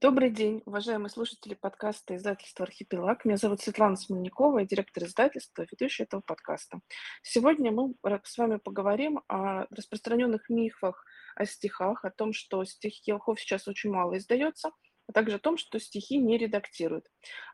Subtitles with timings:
[0.00, 3.24] Добрый день, уважаемые слушатели подкаста издательства «Архипелаг».
[3.24, 6.78] Меня зовут Светлана Смольникова, я директор издательства, ведущая этого подкаста.
[7.22, 13.66] Сегодня мы с вами поговорим о распространенных мифах о стихах, о том, что стихов сейчас
[13.66, 14.70] очень мало издается,
[15.08, 17.06] а также о том, что стихи не редактируют.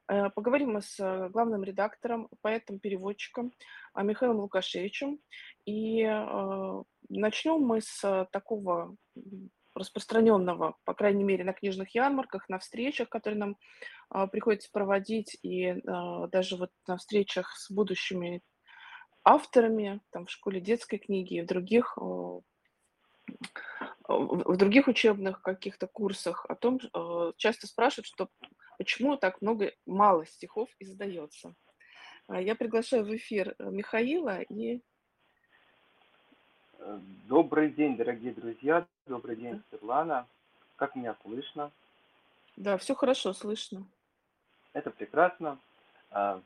[0.08, 0.98] Э, поговорим мы с
[1.30, 3.52] главным редактором, поэтом-переводчиком
[3.96, 5.18] э, Михаилом Лукашевичем.
[5.64, 8.96] И э, начнем мы с такого
[9.74, 13.56] распространенного, по крайней мере, на книжных ярмарках, на встречах, которые нам
[14.08, 18.42] а, приходится проводить, и а, даже вот на встречах с будущими
[19.24, 22.40] авторами, там в школе детской книги и в других, а,
[24.08, 26.78] в других учебных каких-то курсах о том,
[27.36, 28.28] часто спрашивают, что
[28.78, 31.54] почему так много, мало стихов издается.
[32.28, 34.80] А, я приглашаю в эфир Михаила и
[37.28, 38.86] Добрый день, дорогие друзья.
[39.06, 40.26] Добрый день, Светлана.
[40.76, 41.70] Как меня слышно?
[42.56, 43.84] Да, все хорошо слышно.
[44.74, 45.58] Это прекрасно.
[46.10, 46.42] А,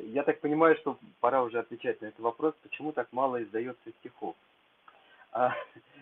[0.00, 4.34] я так понимаю, что пора уже отвечать на этот вопрос, почему так мало издается стихов.
[5.32, 5.54] А,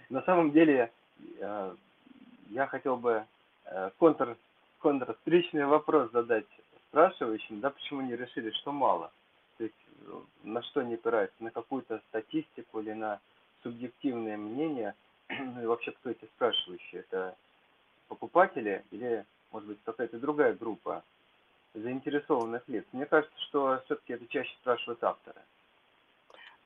[0.08, 0.92] на самом деле,
[1.40, 1.74] а,
[2.50, 3.24] я хотел бы
[3.98, 4.36] контр,
[4.78, 6.46] контрстричный вопрос задать
[6.88, 9.10] спрашивающим, да, почему не решили, что мало.
[9.60, 9.76] То есть
[10.42, 11.36] на что они опираются?
[11.44, 13.20] На какую-то статистику или на
[13.62, 14.94] субъективное мнение?
[15.28, 17.02] Ну и вообще, кто эти спрашивающие?
[17.02, 17.36] Это
[18.08, 21.04] покупатели или, может быть, какая-то другая группа
[21.74, 22.86] заинтересованных лиц?
[22.92, 25.42] Мне кажется, что все-таки это чаще спрашивают авторы.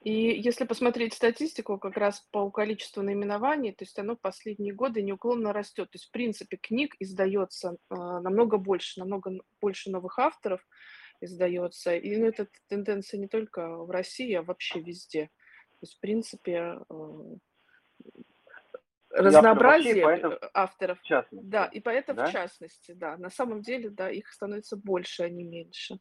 [0.03, 5.53] И если посмотреть статистику как раз по количеству наименований, то есть оно последние годы неуклонно
[5.53, 5.91] растет.
[5.91, 10.65] То есть, в принципе, книг издается э, намного больше, намного больше новых авторов
[11.21, 11.95] издается.
[11.97, 15.27] И ну, эта тенденция не только в России, а вообще везде.
[15.73, 17.37] То есть, в принципе, э,
[19.11, 22.27] разнообразие и авторов, авторов в частности, да, и поэтов да?
[22.27, 23.17] в частности, да.
[23.17, 25.99] На самом деле, да, их становится больше, а не меньше.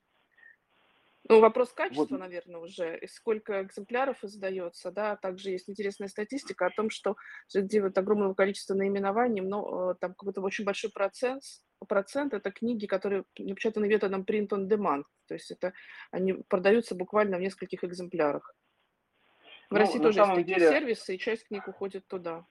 [1.30, 2.20] Ну, вопрос качества, вот.
[2.20, 7.16] наверное, уже, и сколько экземпляров издается, да, также есть интересная статистика о том, что
[7.48, 11.44] среди вот огромного количества наименований, но э, там какой-то очень большой процент,
[11.86, 15.74] процент это книги, которые напечатаны методом print on demand, то есть это
[16.12, 18.56] они продаются буквально в нескольких экземплярах.
[19.70, 20.70] В ну, России тоже есть такие деле...
[20.70, 22.46] сервисы, и часть книг уходит туда.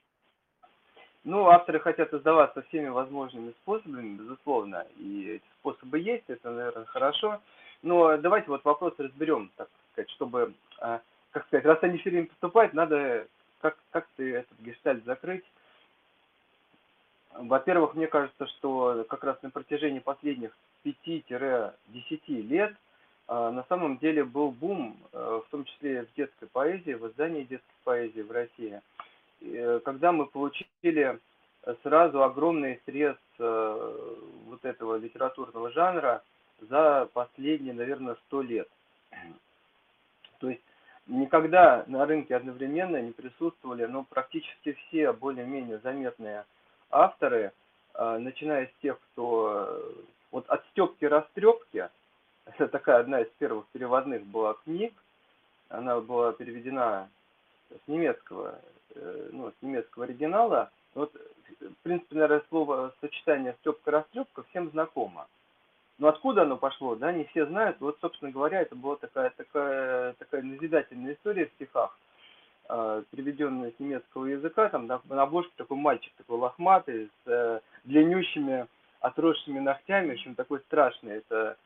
[1.25, 7.41] Ну, авторы хотят издаваться всеми возможными способами, безусловно, и эти способы есть, это, наверное, хорошо.
[7.83, 11.01] Но давайте вот вопрос разберем, так сказать, чтобы, а,
[11.31, 13.29] как сказать, раз они все время поступают, надо
[13.61, 15.45] как, как-то этот гештальт закрыть.
[17.35, 21.73] Во-первых, мне кажется, что как раз на протяжении последних 5-10
[22.43, 22.75] лет
[23.27, 27.45] а, на самом деле был бум, а, в том числе в детской поэзии, в издании
[27.45, 28.81] детской поэзии в России,
[29.41, 31.19] э, когда мы получили
[31.83, 34.07] сразу огромный срез э,
[34.47, 36.23] вот этого литературного жанра
[36.61, 38.69] за последние, наверное, 100 лет.
[40.41, 40.63] То есть
[41.07, 46.45] никогда на рынке одновременно не присутствовали, но практически все более-менее заметные
[46.93, 47.53] авторы,
[47.95, 49.83] а, начиная с тех, кто
[50.31, 51.89] вот от Степки Растрепки,
[52.47, 54.93] это такая одна из первых переводных была книг,
[55.69, 57.09] она была переведена
[57.71, 58.61] с немецкого,
[58.95, 60.71] э, ну, с немецкого оригинала.
[60.95, 61.15] Вот,
[61.61, 65.27] в принципе, наверное, слово сочетание Степка Растрепка всем знакомо.
[65.99, 67.77] Но откуда оно пошло, да, не все знают.
[67.81, 71.97] Вот, собственно говоря, это была такая, такая, такая назидательная история в стихах.
[72.69, 77.61] Э, переведенная с немецкого языка, там на, на обложке такой мальчик, такой лохматый, с э,
[77.85, 78.67] длиннющими
[79.01, 81.17] отросшими ногтями, в общем, такой страшный.
[81.17, 81.57] Это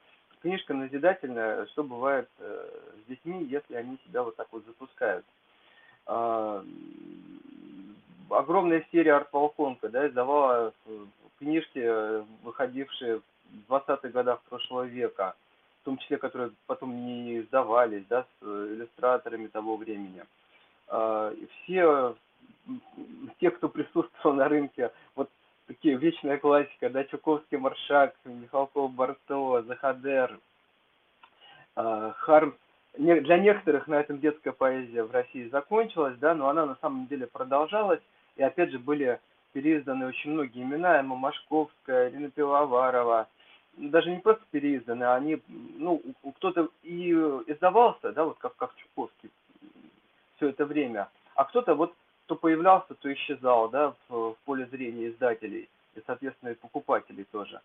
[0.40, 2.68] книжка назидательная, что бывает э,
[3.04, 5.24] с детьми, если они себя вот так вот запускают.
[6.06, 6.64] Э,
[8.30, 10.72] огромная серия Артполконка, да, издавала
[11.38, 13.20] книжки, э, выходившие
[13.68, 15.34] в 20-х годах прошлого века,
[15.82, 20.24] в том числе, которые потом не издавались, да, с э, иллюстраторами того времени.
[20.88, 22.14] Все
[23.38, 25.30] те, кто присутствовал на рынке, вот
[25.66, 30.38] такие вечная классика, да, Чуковский, Маршак, Михалков, Барто, Захадер,
[31.74, 32.54] а, Хармс.
[32.96, 37.26] Для некоторых на этом детская поэзия в России закончилась, да, но она на самом деле
[37.26, 38.00] продолжалась,
[38.36, 39.20] и опять же были
[39.52, 43.28] переизданы очень многие имена, Эмма Машковская, Ирина Пивоварова,
[43.76, 46.00] даже не просто переизданы, а они, ну,
[46.36, 49.30] кто-то и издавался, да, вот как, как Чуковский
[50.36, 51.08] все это время.
[51.34, 51.94] А кто-то вот,
[52.24, 57.60] кто появлялся, то исчезал, да, в, в поле зрения издателей и, соответственно, и покупателей тоже.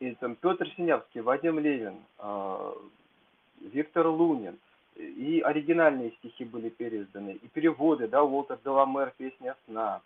[0.00, 2.72] И там Петр Синявский, Вадим Левин, э,
[3.60, 4.58] Виктор Лунин,
[4.94, 10.00] и оригинальные стихи были переизданы, и переводы, да, Уолтер Деламер, «Песня сна»,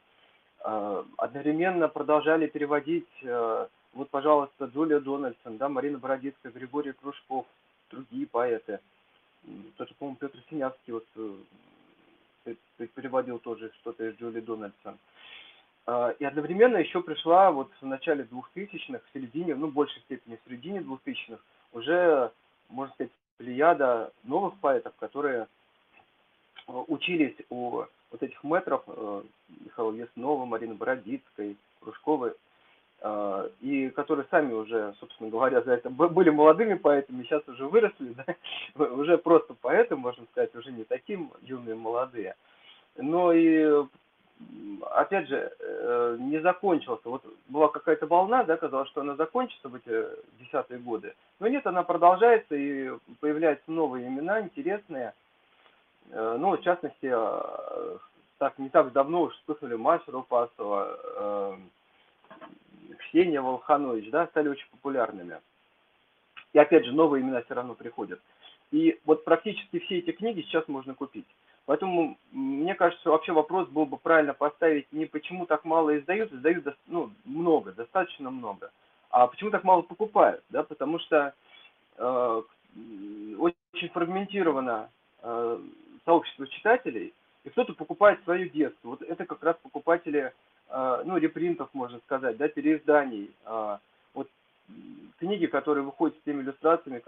[0.62, 7.46] Э, одновременно продолжали переводить, э, вот, пожалуйста, Джулия Дональдсон, да, Марина Бородицкая, Григорий Кружков,
[7.90, 8.80] другие поэты.
[9.76, 11.06] Тоже, по-моему, Петр Синявский вот
[12.46, 12.54] э,
[12.94, 14.98] переводил тоже что-то из Джулии Дональдсон.
[16.18, 20.48] И одновременно еще пришла вот в начале 2000-х, в середине, ну, в большей степени в
[20.48, 21.38] середине 2000-х,
[21.72, 22.30] уже,
[22.68, 25.48] можно сказать, плеяда новых поэтов, которые
[26.66, 29.22] учились у вот этих метров э,
[29.64, 32.34] Михаила Яснова, Марины Бородицкой, Кружковой, э,
[33.60, 38.14] и которые сами уже, собственно говоря, за это были молодыми поэтами, сейчас уже выросли,
[38.76, 38.84] да?
[38.84, 42.34] уже просто поэты, можно сказать, уже не таким юные молодые.
[42.96, 43.84] Но и
[44.90, 47.08] опять же, э, не закончился.
[47.08, 50.06] Вот была какая-то волна, да, казалось, что она закончится в эти
[50.38, 51.14] десятые годы.
[51.38, 55.12] Но нет, она продолжается, и появляются новые имена, интересные.
[56.10, 57.98] Э, ну, в частности, э,
[58.38, 61.58] так не так давно уж вспыхнули Маша Рупасова,
[63.10, 65.40] Ксения Волханович, да, стали очень популярными.
[66.52, 68.20] И опять же, новые имена все равно приходят.
[68.70, 71.26] И вот практически все эти книги сейчас можно купить.
[71.66, 76.76] Поэтому, мне кажется, вообще вопрос был бы правильно поставить не почему так мало издают, издают
[76.86, 78.70] ну, много, достаточно много,
[79.10, 81.34] а почему так мало покупают, да, потому что
[81.96, 82.42] э,
[83.38, 84.88] очень фрагментировано
[85.22, 85.60] э,
[86.04, 87.12] сообщество читателей,
[87.44, 88.88] и кто-то покупает свое детство.
[88.88, 90.32] Вот это как раз покупатели,
[91.04, 93.30] ну, репринтов, можно сказать, да, переизданий.
[93.44, 93.78] Э,
[94.14, 94.28] вот
[95.18, 97.02] книги, которые выходят с теми иллюстрациями,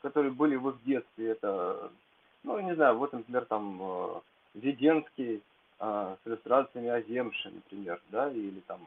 [0.00, 1.30] которые были в их детстве.
[1.30, 1.90] Это,
[2.42, 4.20] ну, не знаю, вот, например, там э,
[4.54, 5.42] Веденский
[5.78, 8.78] с иллюстрациями Аземши, например, да, или там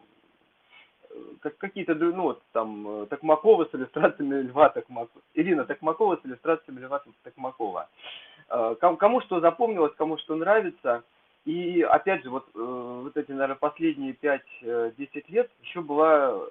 [1.42, 7.04] как какие-то, ну вот там Токмакова с иллюстрациями Льва Токмакова, Ирина Токмакова с иллюстрациями Льва
[7.24, 7.90] Токмакова.
[8.50, 11.04] Э, кому что запомнилось, кому что нравится.
[11.46, 16.42] И опять же, вот, э, вот эти, наверное, последние 5-10 э, лет еще была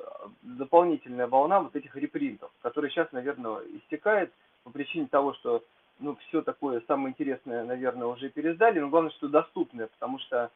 [0.42, 4.32] дополнительная волна вот этих репринтов, которые сейчас, наверное, истекает
[4.62, 5.64] по причине того, что
[5.98, 10.50] ну, все такое самое интересное, наверное, уже пересдали, но главное, что доступное, потому что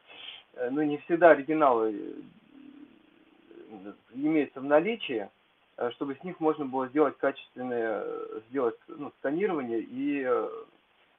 [0.71, 2.15] ну, не всегда оригиналы
[4.13, 5.29] имеются в наличии,
[5.95, 8.03] чтобы с них можно было сделать качественное,
[8.49, 10.27] сделать ну, сканирование и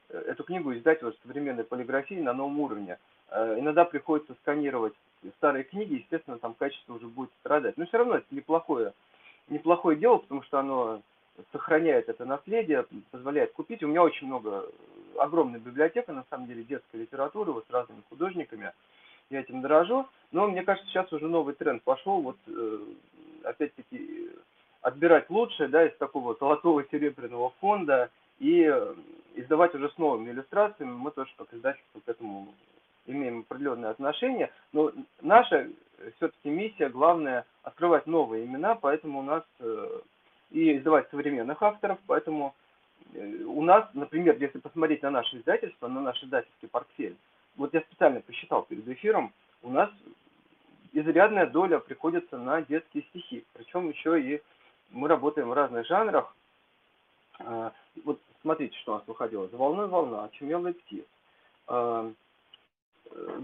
[0.08, 2.98] эту книгу издать в современной полиграфии на новом уровне.
[3.30, 4.94] Э, иногда приходится сканировать
[5.36, 7.76] старые книги, естественно, там качество уже будет страдать.
[7.76, 8.92] Но все равно это неплохое,
[9.48, 11.02] неплохое дело, потому что оно
[11.52, 13.82] сохраняет это наследие, позволяет купить.
[13.82, 14.66] У меня очень много,
[15.18, 18.72] огромная библиотека, на самом деле, детской литературы, вот с разными художниками.
[19.30, 20.08] Я этим дорожу.
[20.32, 22.78] Но мне кажется, сейчас уже новый тренд пошел, вот э,
[23.44, 24.30] опять-таки
[24.82, 28.64] отбирать лучшее, да, из такого золотого серебряного фонда и
[29.34, 30.92] издавать уже с новыми иллюстрациями.
[30.92, 32.48] Мы тоже как издательство к этому
[33.10, 34.50] имеем определенное отношение.
[34.72, 35.68] Но наша
[36.16, 40.00] все-таки миссия главная открывать новые имена, поэтому у нас э,
[40.50, 42.54] и издавать современных авторов, поэтому
[43.14, 47.16] э, у нас, например, если посмотреть на наше издательство, на наш издательский портфель,
[47.56, 49.90] вот я специально посчитал перед эфиром, у нас
[50.92, 53.44] изрядная доля приходится на детские стихи.
[53.52, 54.42] Причем еще и
[54.90, 56.34] мы работаем в разных жанрах.
[57.40, 57.72] А,
[58.04, 59.48] вот смотрите, что у нас выходило.
[59.48, 61.04] «За волной волна», «Очумелый птиц»,
[61.66, 62.12] а,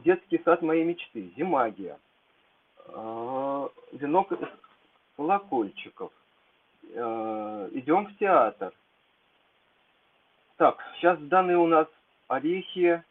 [0.04, 1.98] «Детский сад моей мечты», «Зимагия»,
[2.88, 4.38] а, «Венок из
[5.16, 6.12] колокольчиков»,
[6.82, 8.72] «Идем в театр».
[10.56, 11.88] Так, сейчас данные у нас
[12.28, 13.02] «Орехи»,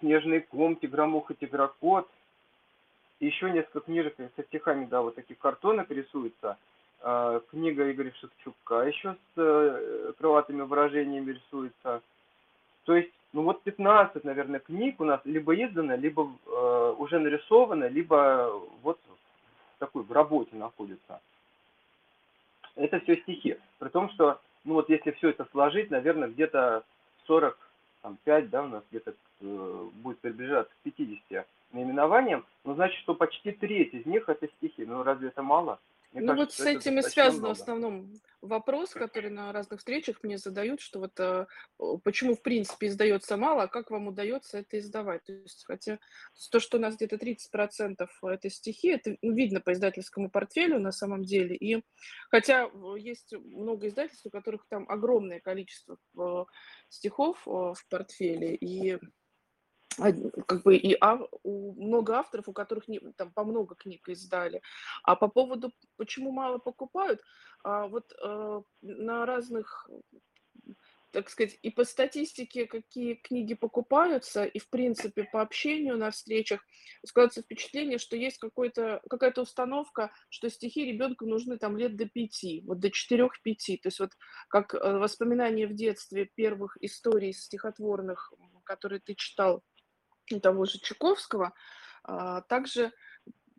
[0.00, 2.08] «Снежный ком», «Тигромуха», «Тигрокот»,
[3.20, 6.56] еще несколько книжек со стихами, да, вот таких картонок рисуется–
[7.00, 12.02] а, книга Игоря Шевчука еще с э, крылатыми выражениями рисуется.
[12.88, 17.86] То есть, ну вот 15, наверное, книг у нас либо издано, либо э, уже нарисовано,
[17.86, 18.50] либо
[18.82, 18.98] вот
[19.78, 21.20] такой в работе находится.
[22.76, 23.58] Это все стихи.
[23.78, 26.82] При том, что, ну вот если все это сложить, наверное, где-то
[27.26, 33.52] 45, да, у нас где-то э, будет приближаться к 50 наименованиям, ну значит, что почти
[33.52, 34.86] треть из них это стихи.
[34.86, 35.78] Ну разве это мало?
[36.12, 40.22] Мне ну кажется, вот с этим и связан в основном вопрос, который на разных встречах
[40.22, 41.46] мне задают, что вот э,
[42.02, 45.24] почему в принципе издается мало, а как вам удается это издавать?
[45.24, 45.98] То есть, хотя
[46.50, 50.92] то, что у нас где-то 30% это стихи, это ну, видно по издательскому портфелю на
[50.92, 51.56] самом деле.
[51.56, 51.82] И
[52.30, 56.44] хотя есть много издательств, у которых там огромное количество э,
[56.88, 58.98] стихов э, в портфеле, и
[60.46, 64.62] как бы и а, у много авторов, у которых не, там по много книг издали.
[65.02, 67.20] А по поводу, почему мало покупают,
[67.64, 69.88] а, вот а, на разных
[71.10, 76.60] так сказать, и по статистике, какие книги покупаются, и, в принципе, по общению на встречах,
[77.04, 82.62] складывается впечатление, что есть какой-то, какая-то установка, что стихи ребенку нужны там лет до пяти,
[82.66, 83.78] вот до четырех-пяти.
[83.78, 84.12] То есть вот
[84.48, 88.32] как э, воспоминания в детстве первых историй стихотворных,
[88.64, 89.64] которые ты читал
[90.36, 91.52] того же Чуковского,
[92.04, 92.92] а, также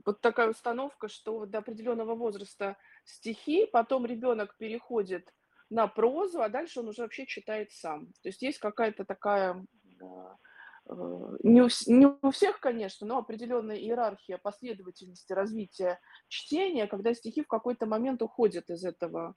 [0.06, 5.32] вот такая установка, что до определенного возраста стихи, потом ребенок переходит
[5.70, 8.08] на прозу, а дальше он уже вообще читает сам.
[8.24, 9.66] То есть есть какая-то такая,
[10.02, 10.96] э,
[11.44, 17.48] не у, не у всех, конечно, но определенная иерархия последовательности развития чтения, когда стихи в
[17.48, 19.36] какой-то момент уходят из этого,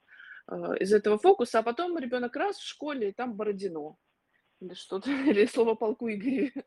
[0.51, 3.97] э, из этого фокуса, а потом ребенок раз в школе, и там Бородино.
[4.63, 6.51] Или что-то, или слово полку Игоря.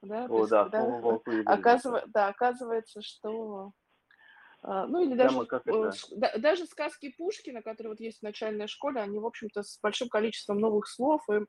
[0.00, 1.54] Да, О, да, слово полку Игоря.
[1.54, 2.02] Оказыв...
[2.06, 3.72] Да, оказывается, что
[4.62, 9.00] а, ну или даже, э, да, даже сказки Пушкина, которые вот есть в начальной школе,
[9.00, 11.44] они, в общем-то, с большим количеством новых слов, и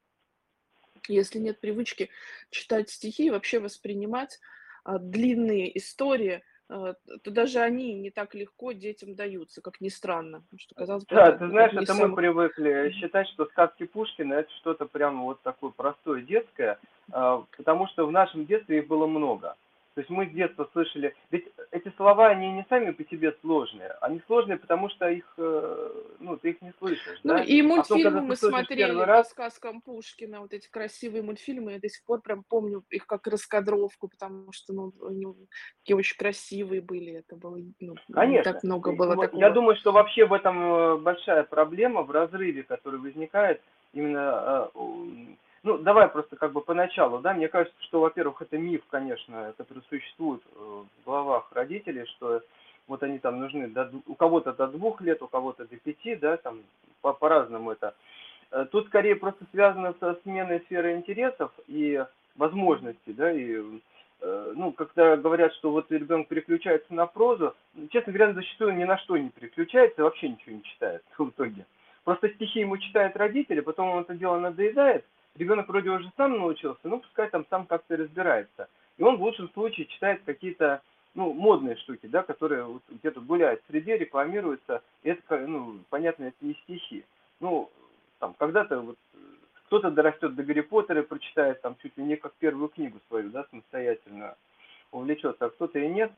[1.07, 2.09] если нет привычки
[2.49, 4.39] читать стихи и вообще воспринимать
[4.83, 10.43] а, длинные истории, то даже они не так легко детям даются, как ни странно.
[10.55, 12.09] Что, казалось бы, да, это, ты знаешь, это самых...
[12.09, 18.05] мы привыкли считать, что сказки Пушкина это что-то прямо вот такое простое детское, потому что
[18.05, 19.55] в нашем детстве их было много.
[19.99, 23.91] То есть мы с детства слышали, ведь эти слова, они не сами по себе сложные,
[23.99, 25.89] они сложные, потому что их, э,
[26.19, 27.19] ну, ты их не слышишь.
[27.25, 27.43] Ну, да?
[27.43, 29.27] и мультфильмы а мы смотрели раз...
[29.27, 33.27] по сказкам Пушкина, вот эти красивые мультфильмы, я до сих пор прям помню их как
[33.27, 35.27] раскадровку, потому что, ну, они
[35.81, 38.53] такие очень красивые были, это было, ну, Конечно.
[38.53, 39.41] так много было вот, такого.
[39.41, 45.35] Я думаю, что вообще в этом э, большая проблема, в разрыве, который возникает именно э,
[45.63, 49.83] ну, давай просто как бы поначалу, да, мне кажется, что, во-первых, это миф, конечно, который
[49.89, 52.41] существует э, в головах родителей, что
[52.87, 56.37] вот они там нужны до, у кого-то до двух лет, у кого-то до пяти, да,
[56.37, 56.61] там
[57.01, 57.93] по- по-разному это.
[58.51, 62.03] Э, тут скорее просто связано со сменой сферы интересов и
[62.35, 63.61] возможностей, да, и
[64.21, 67.53] э, ну, когда говорят, что вот ребенок переключается на прозу,
[67.91, 71.65] честно говоря, зачастую ни на что не переключается, вообще ничего не читает в итоге.
[72.03, 76.81] Просто стихи ему читают родители, потом он это дело надоедает, ребенок вроде уже сам научился,
[76.83, 78.69] ну пускай там сам как-то разбирается.
[78.97, 80.81] И он в лучшем случае читает какие-то
[81.15, 86.25] ну, модные штуки, да, которые вот где-то гуляют в среде, рекламируются, и это, ну, понятно,
[86.25, 87.03] это не стихи.
[87.39, 87.69] Ну,
[88.19, 88.97] там, когда-то вот
[89.65, 93.29] кто-то дорастет до Гарри Поттера и прочитает там чуть ли не как первую книгу свою,
[93.29, 94.35] да, самостоятельно
[94.91, 96.11] увлечется, а кто-то и нет.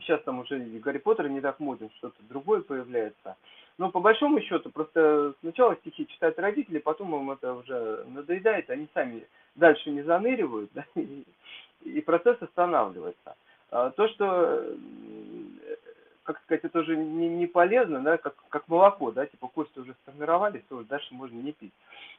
[0.00, 3.36] Сейчас там уже Гарри Поттер не так моден, что-то другое появляется.
[3.78, 8.88] Но по большому счету, просто сначала стихи читают родители, потом им это уже надоедает, они
[8.92, 11.24] сами дальше не заныривают, да, и,
[11.84, 13.36] и процесс останавливается.
[13.70, 14.64] А то, что,
[16.24, 19.94] как сказать, это уже не, не полезно, да, как, как молоко, да, типа кости уже
[20.02, 21.74] сформировались, то дальше можно не пить.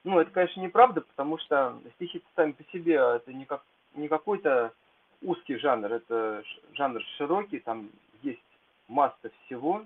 [0.06, 3.64] Ну, это, конечно, неправда, потому что стихи сами по себе это не, как,
[3.96, 4.72] не какой-то
[5.22, 7.90] узкий жанр, это жанр широкий, там
[8.22, 8.40] есть
[8.88, 9.86] масса всего,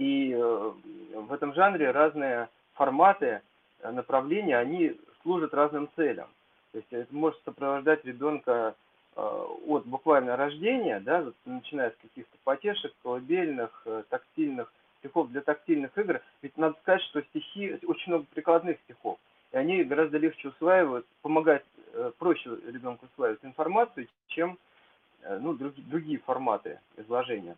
[0.00, 0.72] и э,
[1.14, 3.42] в этом жанре разные форматы,
[3.80, 6.28] э, направления, они служат разным целям.
[6.72, 8.74] То есть это может сопровождать ребенка
[9.14, 16.22] э, от буквально рождения, да, начиная с каких-то потешек, колыбельных, тактильных стихов для тактильных игр.
[16.40, 19.18] Ведь надо сказать, что стихи, очень много прикладных стихов,
[19.52, 21.64] и они гораздо легче усваивают, помогают
[22.18, 24.58] проще ребенку усваивать информацию, чем
[25.40, 27.56] ну, другие, форматы изложения.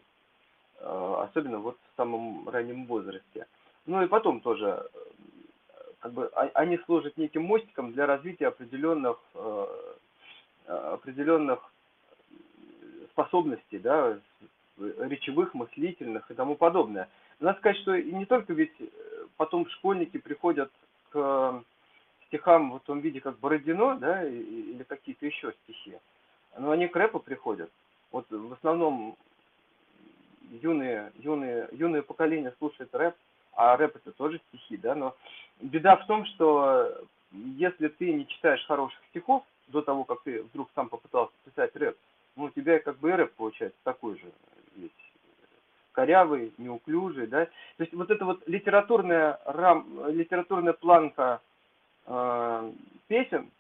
[0.83, 3.47] Э, особенно вот в самом раннем возрасте.
[3.87, 9.17] Ну и потом тоже, э, как бы, а, они служат неким мостиком для развития определенных,
[9.35, 9.67] э,
[10.67, 11.61] определенных
[13.13, 14.19] способностей, да,
[14.79, 17.09] речевых, мыслительных и тому подобное.
[17.39, 18.75] Надо сказать, что и не только ведь
[19.37, 20.71] потом школьники приходят
[21.11, 21.63] к
[22.33, 25.99] стихам в том виде, как Бородино, да, или какие-то еще стихи,
[26.59, 27.71] но они к рэпу приходят.
[28.11, 29.17] Вот в основном
[30.63, 33.15] юные, юные, юное поколение слушает рэп,
[33.55, 35.15] а рэп это тоже стихи, да, но
[35.61, 40.71] беда в том, что если ты не читаешь хороших стихов до того, как ты вдруг
[40.75, 41.97] сам попытался писать рэп,
[42.37, 44.33] ну, у тебя как бы и рэп получается такой же,
[44.77, 44.93] ведь
[45.93, 47.45] корявый, неуклюжий, да.
[47.45, 51.43] То есть вот эта вот литературная, рам, литературная планка
[52.07, 52.73] э,
[53.09, 53.51] песен,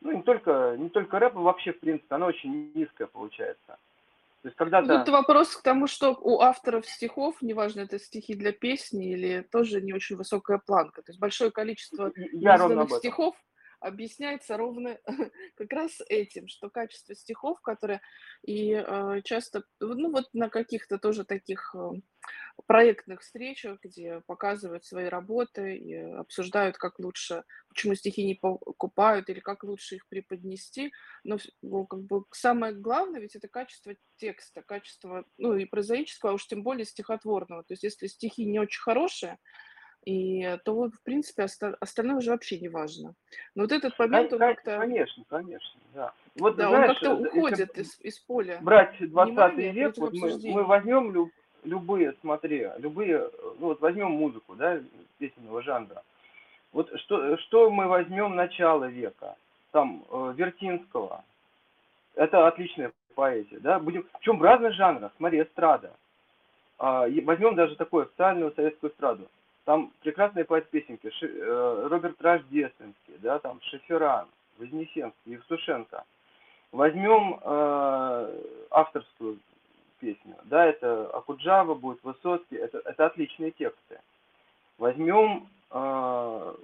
[0.00, 3.78] ну, не только, не только рэп, а вообще, в принципе, она очень низкая получается.
[4.42, 4.98] То есть когда-то...
[4.98, 9.82] Тут вопрос к тому, что у авторов стихов, неважно, это стихи для песни или тоже
[9.82, 11.02] не очень высокая планка.
[11.02, 13.36] То есть большое количество Я изданных стихов,
[13.80, 14.98] объясняется ровно
[15.56, 18.00] как раз этим, что качество стихов, которые
[18.42, 21.90] и э, часто, ну вот на каких-то тоже таких э,
[22.66, 29.40] проектных встречах, где показывают свои работы и обсуждают, как лучше, почему стихи не покупают или
[29.40, 30.92] как лучше их преподнести.
[31.24, 36.34] Но ну, как бы самое главное ведь это качество текста, качество, ну и прозаического, а
[36.34, 37.64] уж тем более стихотворного.
[37.64, 39.38] То есть если стихи не очень хорошие,
[40.04, 43.14] и то, в принципе, оста остальное уже вообще не важно.
[43.54, 44.78] Но вот этот момент, он как-то...
[44.78, 46.12] Конечно, конечно, да.
[46.36, 48.58] Вот, да, знаешь, он как-то уходит из, из поля.
[48.62, 51.30] Брать 20 век, вот мы, мы возьмем люб,
[51.64, 54.80] любые, смотри, любые, ну вот возьмем музыку, да,
[55.18, 56.02] песенного жанра.
[56.72, 59.36] Вот что, что мы возьмем начало века,
[59.72, 61.24] там, э, Вертинского,
[62.14, 65.92] это отличная поэзия, да, будем, причем в разных жанрах, смотри, эстрада.
[66.78, 69.28] А, возьмем даже такую официальную советскую эстраду
[69.70, 74.26] там прекрасные поэт-песенки, Ши, э, Роберт Рождественский, да, там Шеферан,
[74.58, 76.02] Вознесенский, Евсушенко.
[76.72, 78.40] Возьмем э,
[78.72, 79.38] авторскую
[80.00, 84.00] песню, да, это Акуджава будет, Высоцкий, это, это отличные тексты.
[84.76, 86.54] Возьмем э,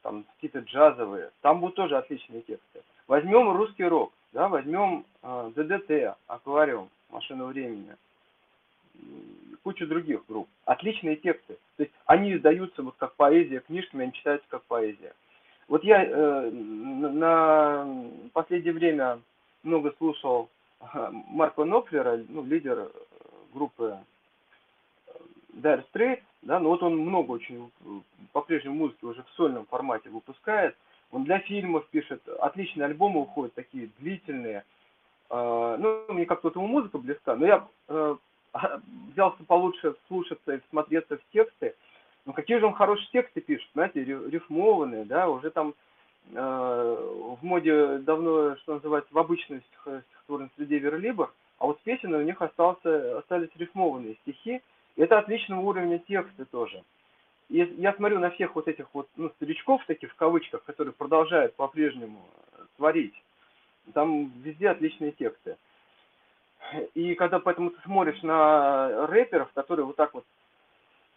[0.00, 2.80] там какие-то джазовые, там будут тоже отличные тексты.
[3.08, 7.94] Возьмем русский рок, да, возьмем э, ДДТ, Аквариум, Машину времени
[9.62, 10.48] кучу других групп.
[10.64, 11.56] Отличные тексты.
[12.12, 15.14] Они издаются вот как поэзия книжками, они читаются как поэзия.
[15.66, 17.88] Вот я э, на
[18.34, 19.18] последнее время
[19.62, 20.50] много слушал
[20.92, 22.88] Марка Нофлера, ну, лидер э,
[23.54, 23.96] группы
[25.06, 25.12] э,
[25.54, 27.72] Dire Straits, да, но вот он много очень
[28.32, 30.76] по-прежнему музыки уже в сольном формате выпускает.
[31.12, 34.64] Он для фильмов пишет, отличные альбомы уходят, такие длительные.
[35.30, 37.66] Э, ну, мне как-то ему музыка близка, но я
[39.12, 41.74] взялся получше слушаться и всмотреться в тексты,
[42.26, 45.74] ну какие же он хорошие тексты пишет, знаете, рифмованные, да, уже там
[46.32, 46.36] э,
[47.40, 52.40] в моде давно, что называется, в обычной стихотворной среде верлибр, а вот песен у них
[52.40, 54.62] остался, остались рифмованные стихи,
[54.96, 56.82] и это отличного уровня тексты тоже.
[57.48, 61.54] И я смотрю на всех вот этих вот ну, старичков, таких в кавычках, которые продолжают
[61.54, 62.22] по-прежнему
[62.76, 63.14] творить,
[63.92, 65.56] там везде отличные тексты.
[66.94, 70.41] И когда поэтому ты смотришь на рэперов, которые вот так вот с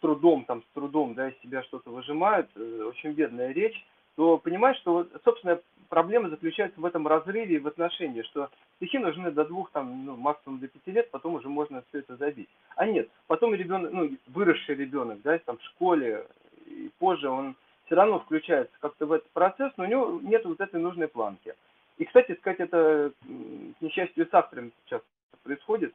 [0.06, 4.78] трудом, там, с трудом, да, из себя что-то выжимают, э, очень бедная речь, то понимаешь,
[4.78, 9.72] что, вот, собственно, проблема заключается в этом разрыве в отношении, что стихи нужны до двух,
[9.72, 12.48] там, ну, максимум до пяти лет, потом уже можно все это забить.
[12.76, 16.24] А нет, потом ребенок, ну, выросший ребенок, да, там, в школе
[16.66, 20.60] и позже, он все равно включается как-то в этот процесс, но у него нет вот
[20.60, 21.52] этой нужной планки.
[21.98, 25.02] И, кстати сказать, это, к несчастью, с автором сейчас
[25.42, 25.92] происходит,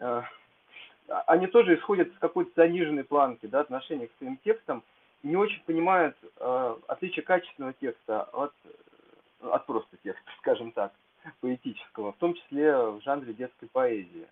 [0.00, 0.22] э,
[1.26, 4.82] они тоже исходят с какой-то заниженной планки да, отношения к своим текстам,
[5.22, 8.52] не очень понимают э, отличие качественного текста от,
[9.40, 10.92] от просто текста, скажем так,
[11.40, 14.28] поэтического, в том числе в жанре детской поэзии.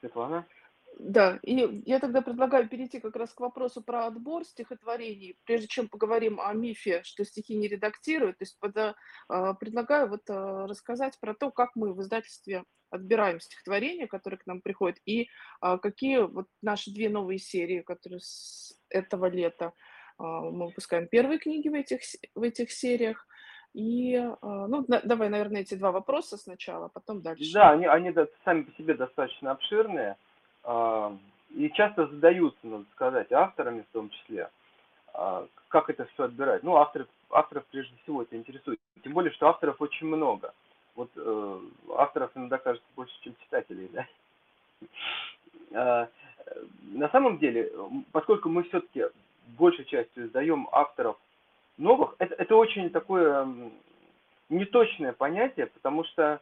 [0.00, 0.46] Светлана?
[1.02, 5.88] Да, и я тогда предлагаю перейти как раз к вопросу про отбор стихотворений, прежде чем
[5.88, 8.36] поговорим о мифе, что стихи не редактируют.
[8.38, 8.94] То есть пода,
[9.28, 14.46] а, предлагаю вот а, рассказать про то, как мы в издательстве отбираем стихотворения, которые к
[14.46, 15.28] нам приходят, и
[15.60, 19.72] а, какие вот наши две новые серии, которые с этого лета
[20.18, 22.00] мы выпускаем первые книги в этих,
[22.34, 23.26] в этих сериях.
[23.72, 27.54] И, ну, давай, наверное, эти два вопроса сначала, потом дальше.
[27.54, 28.12] Да, они, они
[28.44, 30.18] сами по себе достаточно обширные.
[30.64, 31.16] А,
[31.50, 34.50] и часто задаются, надо сказать, авторами в том числе,
[35.12, 36.62] а, как это все отбирать.
[36.62, 38.78] Ну, авторов, авторов прежде всего это интересует.
[39.02, 40.52] Тем более, что авторов очень много.
[40.96, 41.60] Вот э,
[41.96, 44.06] авторов иногда кажется больше, чем читателей, да?
[45.72, 46.08] А,
[46.82, 47.72] на самом деле,
[48.12, 49.04] поскольку мы все-таки
[49.58, 51.16] большей частью издаем авторов
[51.78, 53.48] новых, это, это очень такое
[54.48, 56.40] неточное понятие, потому что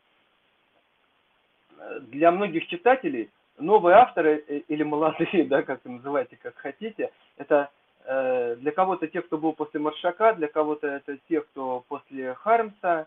[1.78, 7.11] э, для многих читателей новые авторы э, или молодые, да, как вы называете, как хотите,
[7.37, 7.71] это
[8.05, 13.07] э, для кого-то те, кто был после Маршака, для кого-то это те, кто после Хармса,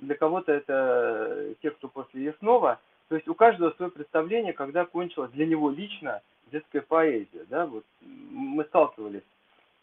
[0.00, 2.80] для кого-то это те, кто после Яснова.
[3.08, 7.44] То есть у каждого свое представление, когда кончилась для него лично детская поэзия.
[7.48, 7.66] Да?
[7.66, 9.22] Вот мы сталкивались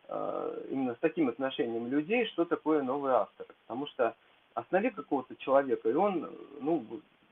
[0.08, 3.46] э, именно с таким отношением людей, что такое новый автор.
[3.68, 4.16] Потому что
[4.54, 6.30] останови какого-то человека, и он
[6.60, 6.84] ну,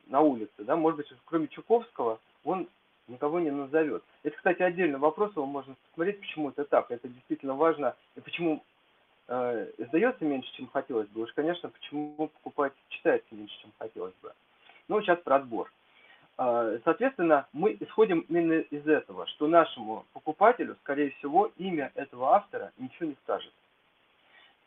[0.09, 2.67] на улице, да, может быть, кроме Чуковского, он
[3.07, 4.03] никого не назовет.
[4.23, 6.91] Это, кстати, отдельный вопрос, его можно посмотреть, почему это так.
[6.91, 7.95] Это действительно важно.
[8.15, 8.63] И почему
[9.27, 11.21] э, издается меньше, чем хотелось бы.
[11.21, 14.33] Уж, конечно, почему покупать читается меньше, чем хотелось бы.
[14.87, 15.71] Ну, сейчас про отбор.
[16.37, 22.71] А, соответственно, мы исходим именно из этого, что нашему покупателю, скорее всего, имя этого автора
[22.77, 23.53] ничего не скажет.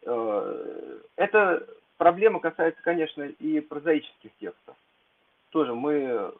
[0.03, 4.77] Э, эта проблема касается, конечно, и прозаических текстов.
[5.51, 6.33] Тоже мы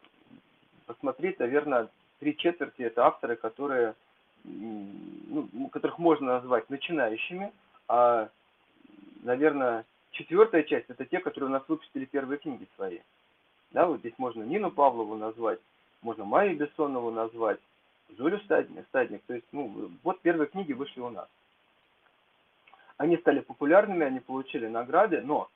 [0.87, 1.89] посмотреть, наверное,
[2.21, 3.95] три четверти это авторы, которые,
[4.45, 7.53] ну, которых можно назвать начинающими,
[7.89, 8.29] а,
[9.23, 13.01] наверное, четвертая часть это те, которые у нас выпустили первые книги свои.
[13.73, 15.61] Да, вот здесь можно Нину Павлову назвать,
[16.03, 17.61] можно Майю Бессонову назвать,
[18.17, 19.23] Зулю Стадник, Стадник.
[19.27, 21.29] То есть, ну, вот первые книги вышли у нас.
[22.97, 25.49] Они стали популярными, они получили награды, но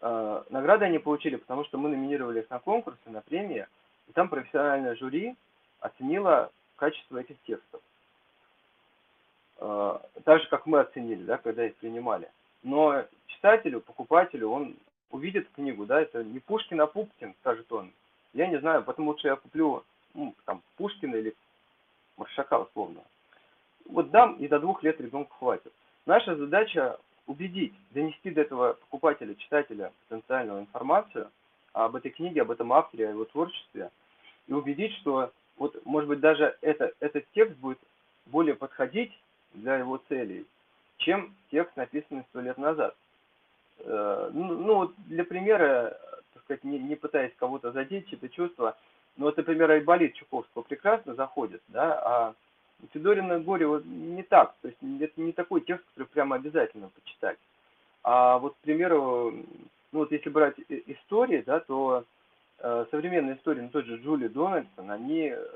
[0.00, 3.66] э, награды они получили, потому что мы номинировали их на конкурсы, на премии,
[4.08, 5.36] и там профессиональное жюри
[5.80, 7.80] оценило качество этих текстов.
[9.58, 12.30] Э, так же, как мы оценили, да, когда их принимали.
[12.62, 14.76] Но читателю, покупателю, он
[15.10, 17.92] увидит книгу, да, это не Пушкин, а Пупкин, скажет он.
[18.32, 19.84] Я не знаю, потому что я куплю
[20.14, 21.34] ну, там, Пушкина или
[22.16, 23.00] Маршака условно.
[23.86, 25.72] Вот дам, и до двух лет ребенку хватит.
[26.06, 31.30] Наша задача убедить, донести до этого покупателя, читателя потенциальную информацию
[31.72, 33.90] об этой книге, об этом авторе, о его творчестве,
[34.46, 37.78] и убедить, что вот, может быть, даже это, этот текст будет
[38.26, 39.12] более подходить
[39.54, 40.46] для его целей,
[40.98, 42.96] чем текст, написанный сто лет назад.
[43.80, 45.98] Э, ну, ну, для примера,
[46.32, 48.76] так сказать, не, не пытаясь кого-то задеть, чьи-то чувства,
[49.16, 52.34] ну, вот, например, Айболит Чуковского прекрасно заходит, да, а
[52.92, 57.38] Федорина горе вот не так, то есть это не такой текст, который прямо обязательно почитать.
[58.02, 59.32] А вот, к примеру,
[59.92, 62.04] ну вот если брать истории, да, то
[62.58, 65.46] э, современные истории, ну тот же Джули Дональдсон, они э,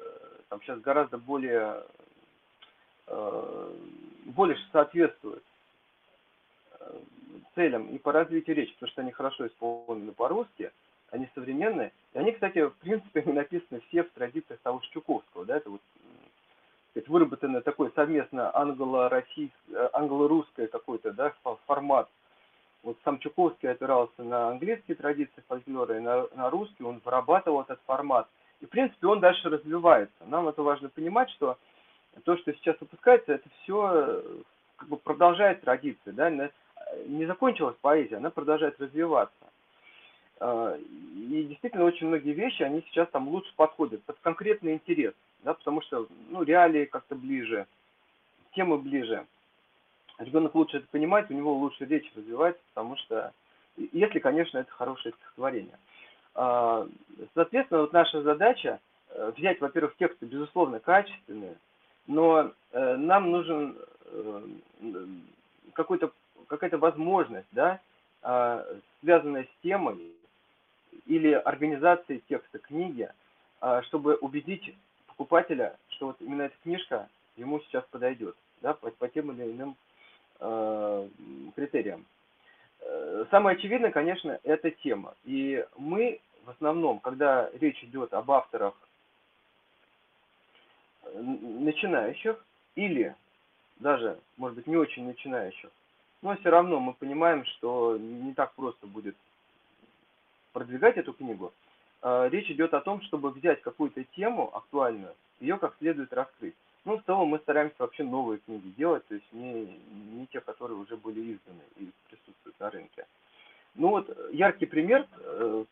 [0.48, 1.84] там сейчас гораздо более,
[3.06, 3.72] э,
[4.26, 5.42] более соответствуют
[6.80, 6.98] э,
[7.54, 10.70] целям и по развитию речи, потому что они хорошо исполнены по-русски,
[11.10, 11.92] они современные.
[12.12, 15.80] И они, кстати, в принципе, написаны все в традициях того же Чуковского, да, это вот
[16.94, 21.32] сказать, выработанный такой совместно э, англо-русский какой-то да,
[21.66, 22.08] формат.
[22.84, 27.80] Вот сам Чуковский опирался на английские традиции фольклора и на, на русский, он вырабатывал этот
[27.86, 28.28] формат.
[28.60, 30.24] И, в принципе, он дальше развивается.
[30.26, 31.58] Нам это важно понимать, что
[32.24, 34.22] то, что сейчас выпускается, это все э,
[34.76, 36.12] как бы продолжает традиции.
[36.12, 36.30] Да?
[36.30, 39.34] Не закончилась поэзия, она продолжает развиваться.
[40.40, 45.80] И действительно очень многие вещи, они сейчас там лучше подходят под конкретный интерес, да, потому
[45.82, 47.66] что ну, реалии как-то ближе,
[48.54, 49.26] темы ближе.
[50.18, 53.32] Ребенок лучше это понимает, у него лучше речь развивается, потому что,
[53.76, 55.78] если, конечно, это хорошее стихотворение.
[56.34, 56.86] А,
[57.34, 58.80] соответственно, вот наша задача
[59.10, 61.56] э, взять, во-первых, тексты, безусловно, качественные,
[62.06, 63.76] но э, нам нужен
[64.06, 64.46] э,
[65.72, 66.12] какой-то
[66.46, 67.80] какая-то возможность, да,
[68.22, 68.64] а,
[69.00, 69.98] связанная с темой,
[71.06, 73.08] или организации текста книги,
[73.60, 74.74] а, чтобы убедить
[75.16, 79.76] покупателя, что вот именно эта книжка ему сейчас подойдет, да, по, по тем или иным
[80.40, 81.08] э,
[81.54, 82.04] критериям.
[82.80, 85.14] Э, самое очевидное, конечно, это тема.
[85.24, 88.74] И мы в основном, когда речь идет об авторах
[91.14, 93.14] начинающих или
[93.76, 95.70] даже, может быть, не очень начинающих,
[96.22, 99.16] но все равно мы понимаем, что не так просто будет
[100.52, 101.52] продвигать эту книгу,
[102.30, 106.54] речь идет о том, чтобы взять какую-то тему актуальную, ее как следует раскрыть.
[106.84, 109.80] Ну, в целом мы стараемся вообще новые книги делать, то есть не,
[110.12, 113.06] не те, которые уже были изданы и присутствуют на рынке.
[113.74, 115.64] Ну вот, яркий пример э,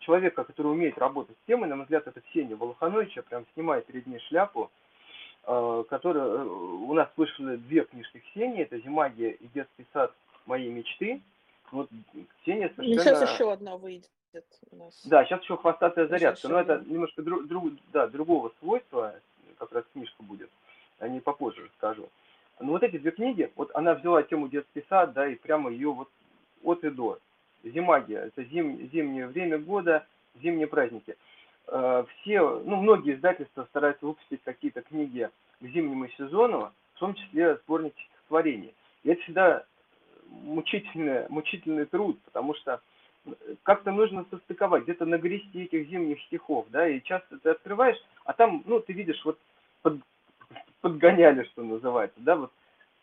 [0.00, 4.06] человека, который умеет работать с темой, на мой взгляд, это Ксения Волохановича, прям снимает перед
[4.06, 4.70] ней шляпу,
[5.44, 10.12] э, которая, э, у нас вышли две книжки Ксении, это «Зимагия» и «Детский сад
[10.44, 11.22] моей мечты».
[11.72, 11.88] Вот
[12.42, 13.02] Ксения совершенно...
[13.02, 14.10] Сейчас еще одна выйдет.
[15.04, 19.14] Да, сейчас еще хвостатая зарядка, но это немножко друг, друг, да, другого свойства,
[19.58, 20.50] как раз книжка будет,
[20.98, 22.08] о ней попозже расскажу.
[22.60, 25.92] Но вот эти две книги, вот она взяла тему детский сад, да, и прямо ее
[25.92, 26.08] вот
[26.62, 27.18] от и до.
[27.64, 30.06] Зимагия, это зим, зимнее время года,
[30.40, 31.16] зимние праздники.
[31.66, 35.28] Э, все, ну, многие издательства стараются выпустить какие-то книги
[35.60, 38.74] к зимнему сезону, в том числе сборники стихотворений.
[39.02, 39.64] И это всегда
[40.28, 42.80] мучительный, мучительный труд, потому что
[43.62, 48.62] как-то нужно состыковать, где-то нагрести этих зимних стихов, да, и часто ты открываешь, а там,
[48.66, 49.38] ну, ты видишь, вот
[49.82, 50.00] под,
[50.80, 52.52] подгоняли, что называется, да, вот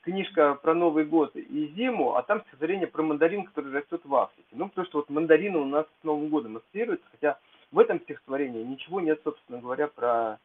[0.02, 4.48] книжка про Новый год и зиму, а там стихотворение про мандарин, который растет в Африке.
[4.54, 7.38] Ну, потому что вот мандарины у нас с Новым годом ассоциируются, хотя
[7.72, 10.40] в этом стихотворении ничего нет, собственно говоря, про,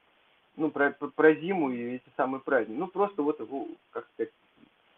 [0.56, 2.78] ну, про, про, про зиму и эти самые праздники.
[2.78, 3.38] Ну, просто вот
[3.90, 4.32] как сказать,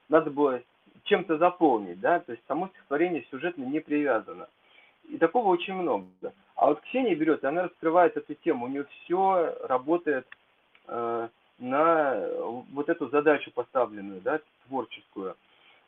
[0.09, 0.63] надо было
[1.05, 4.49] чем-то заполнить, да, то есть само стихотворение сюжетно не привязано.
[5.09, 6.07] И такого очень много.
[6.57, 10.27] А вот Ксения берет, и она раскрывает эту тему, у нее все работает
[10.89, 12.29] э, на
[12.73, 15.37] вот эту задачу поставленную, да, творческую.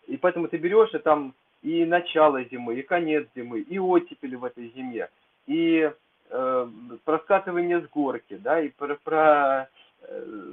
[0.06, 4.44] И поэтому ты берешь, и там и начало зимы, и конец зимы, и оттепели в
[4.44, 5.08] этой зиме,
[5.46, 5.90] и
[6.30, 6.68] э,
[7.04, 9.68] проскатывание с горки, да, и про, про
[10.02, 10.52] э,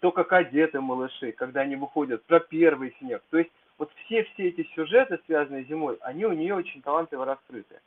[0.00, 3.22] то, как одеты малыши, когда они выходят, про первый снег.
[3.30, 7.80] То есть вот все-все эти сюжеты, связанные зимой, они у нее очень талантливо раскрыты.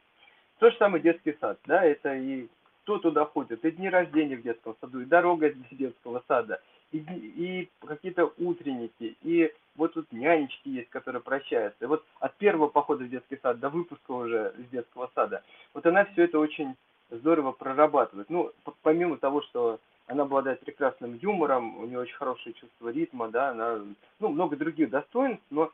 [0.60, 2.48] То же самое детский сад, да, это и
[2.84, 6.98] кто туда ходит, и дни рождения в детском саду, и дорога из детского сада, и,
[6.98, 11.86] и какие-то утренники, и вот тут нянечки есть, которые прощаются.
[11.86, 15.86] И вот от первого похода в детский сад до выпуска уже из детского сада, вот
[15.86, 16.76] она все это очень
[17.10, 18.30] здорово прорабатывает.
[18.30, 18.52] Ну,
[18.82, 19.80] помимо того, что
[20.12, 23.82] она обладает прекрасным юмором, у нее очень хорошее чувство ритма, да, она,
[24.20, 25.72] ну, много других достоинств, но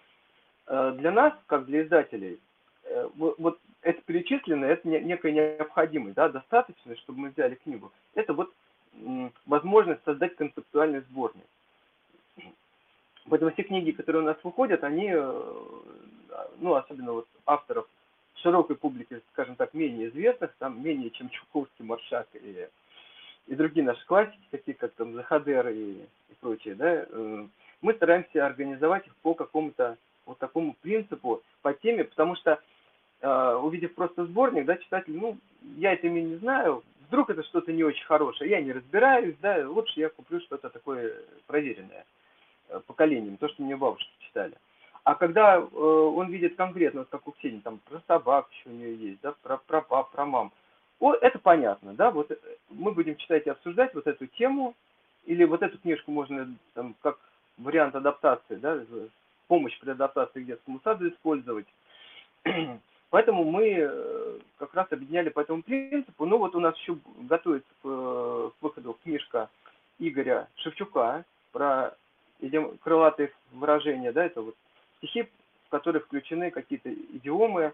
[0.67, 2.39] э, для нас, как для издателей,
[2.84, 7.91] э, вот, вот это перечисленное, это не, некая необходимость, да, достаточно, чтобы мы взяли книгу.
[8.13, 8.54] Это вот
[9.02, 11.45] м, возможность создать концептуальный сборник.
[13.30, 15.56] Поэтому все книги, которые у нас выходят, они, э,
[16.60, 17.88] ну, особенно вот авторов
[18.36, 22.67] широкой публики, скажем так, менее известных, там менее чем Чуковский, Маршак и
[23.47, 27.47] и другие наши классики, такие как там Захадер и, и прочее, да, э,
[27.81, 32.60] мы стараемся организовать их по какому-то вот такому принципу, по теме, потому что
[33.21, 35.38] э, увидев просто сборник, да, читатель, ну,
[35.77, 39.67] я это имя не знаю, вдруг это что-то не очень хорошее, я не разбираюсь, да,
[39.67, 41.13] лучше я куплю что-то такое
[41.47, 42.05] проверенное
[42.69, 44.53] э, поколением, то, что мне бабушки читали.
[45.03, 48.73] А когда э, он видит конкретно, вот как у Ксении, там про собак еще у
[48.73, 50.51] нее есть, да, про, про пап, про мам,
[50.99, 52.38] о, это понятно, да, вот э,
[52.69, 54.75] мы будем читать и обсуждать вот эту тему,
[55.25, 57.19] или вот эту книжку можно там, как
[57.57, 58.79] вариант адаптации, да,
[59.47, 61.67] помощь при адаптации к детскому саду использовать.
[63.10, 66.25] Поэтому мы э, как раз объединяли по этому принципу.
[66.25, 69.49] Ну вот у нас еще готовится э, к выходу книжка
[69.99, 71.95] Игоря Шевчука про
[72.41, 74.55] идем, крылатые выражения, да, это вот
[74.97, 77.73] стихи, в которые включены какие-то идиомы,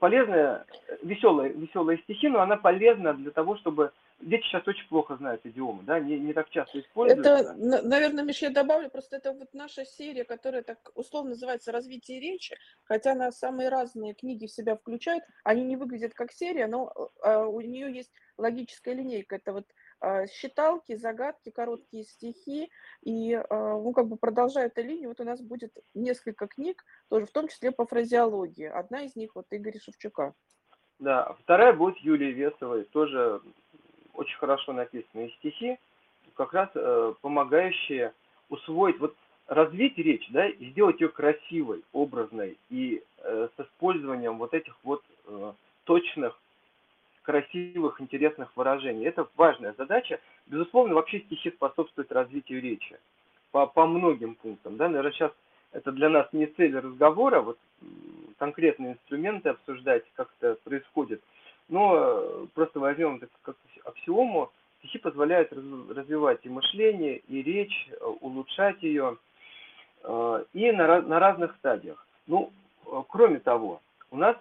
[0.00, 0.66] полезная,
[1.02, 3.92] веселая, веселая стихи, но она полезна для того, чтобы...
[4.20, 7.26] Дети сейчас очень плохо знают идиомы, да, не, не так часто используют.
[7.26, 12.20] Это, наверное, Миш, я добавлю, просто это вот наша серия, которая так условно называется «Развитие
[12.20, 16.92] речи», хотя она самые разные книги в себя включает, они не выглядят как серия, но
[17.22, 19.66] а, у нее есть логическая линейка, это вот
[20.30, 22.70] считалки, загадки, короткие стихи.
[23.02, 27.26] И, а, ну, как бы продолжая эту линию, вот у нас будет несколько книг, тоже
[27.26, 28.66] в том числе по фразеологии.
[28.66, 30.34] Одна из них вот Игоря Шевчука.
[30.98, 33.40] Да, вторая будет Юлии Весовой, тоже
[34.14, 35.78] очень хорошо написанные стихи,
[36.34, 38.12] как раз э, помогающие
[38.48, 44.54] усвоить, вот развить речь, да, и сделать ее красивой, образной и э, с использованием вот
[44.54, 45.52] этих вот э,
[45.84, 46.38] точных
[47.24, 49.06] красивых, интересных выражений.
[49.06, 50.20] Это важная задача.
[50.46, 52.96] Безусловно, вообще стихи способствуют развитию речи
[53.50, 54.76] по, по многим пунктам.
[54.76, 54.88] Да?
[54.88, 55.32] Наверное, сейчас
[55.72, 57.58] это для нас не цель разговора, вот
[58.38, 61.22] конкретные инструменты обсуждать, как это происходит.
[61.68, 68.04] Но э, просто возьмем это как аксиому, стихи позволяют развивать и мышление, и речь, э,
[68.20, 69.16] улучшать ее,
[70.02, 72.06] э, и на, на разных стадиях.
[72.26, 72.52] Ну,
[73.08, 74.36] кроме того, у нас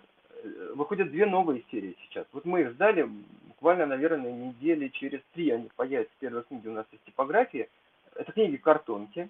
[0.76, 2.26] выходят две новые серии сейчас.
[2.34, 3.10] Вот мы их ждали
[3.48, 6.14] буквально, наверное, недели через три они появятся.
[6.20, 7.70] Первые книги у нас из типографии.
[8.16, 9.30] Это книги картонки.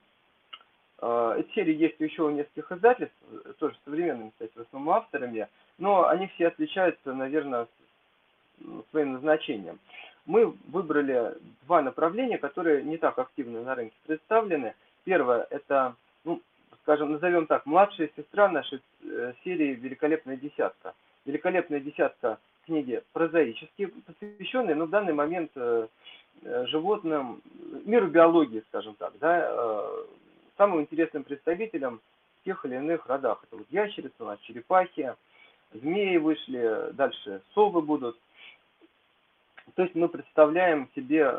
[1.00, 5.48] А, эти серии есть еще у нескольких издательств, э, тоже современными, кстати, в основном авторами,
[5.78, 7.68] но они все отличаются, наверное,
[8.92, 9.80] своим назначением.
[10.26, 11.34] Мы выбрали
[11.66, 14.76] два направления, которые не так активно на рынке представлены.
[15.04, 15.96] Первое– это
[16.84, 20.94] скажем, назовем так, младшая сестра нашей э, серии «Великолепная десятка».
[21.26, 25.88] «Великолепная десятка» книги прозаические, посвященные, но в данный момент э,
[26.44, 27.42] э, животным,
[27.86, 29.90] миру биологии, скажем так, да,
[30.58, 32.02] самым интересным представителям
[32.46, 33.44] тех или иных родах.
[33.44, 35.16] Это вот ящерицы, у нас черепахи,
[35.74, 38.18] змеи вышли, дальше совы будут.
[39.76, 41.34] То есть мы представляем себе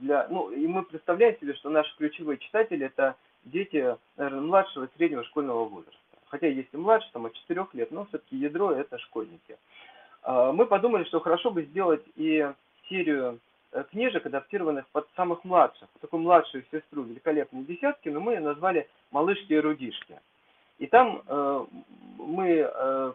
[0.00, 4.96] для, ну, и мы представляем себе, что наши ключевые читатели это дети, наверное, младшего и
[4.96, 5.98] среднего школьного возраста.
[6.26, 9.56] Хотя есть и младше, там от 4 лет, но все-таки ядро это школьники.
[10.22, 12.50] А, мы подумали, что хорошо бы сделать и
[12.88, 13.38] серию
[13.72, 18.88] э, книжек, адаптированных под самых младших, такую младшую сестру великолепной десятки, но мы ее назвали
[19.10, 20.18] «Малышки и рудишки».
[20.78, 21.66] И там э,
[22.18, 23.12] мы, э,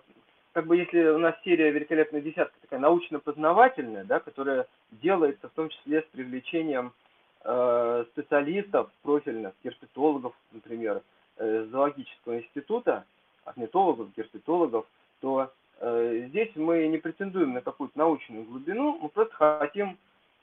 [0.54, 5.70] как бы если у нас серия «Великолепная десятка» такая научно-познавательная, да, которая делается в том
[5.70, 6.94] числе с привлечением
[7.42, 11.02] специалистов профильных, герпетологов, например,
[11.38, 13.06] э, зоологического института,
[13.46, 14.86] орнитологов, герпетологов,
[15.22, 19.98] то Э, здесь мы не претендуем на какую-то научную глубину, мы просто хотим,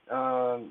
[0.06, 0.64] э,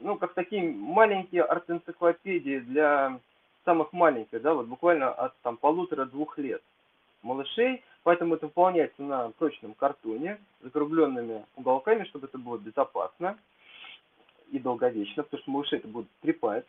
[0.00, 3.18] ну, как такие маленькие арт-энциклопедии для
[3.64, 6.62] самых маленьких, да, вот буквально от там полутора-двух лет
[7.22, 13.38] малышей, поэтому это выполняется на прочном картоне, закругленными уголками, чтобы это было безопасно
[14.54, 16.64] и долговечно, потому что малыши это будут трепать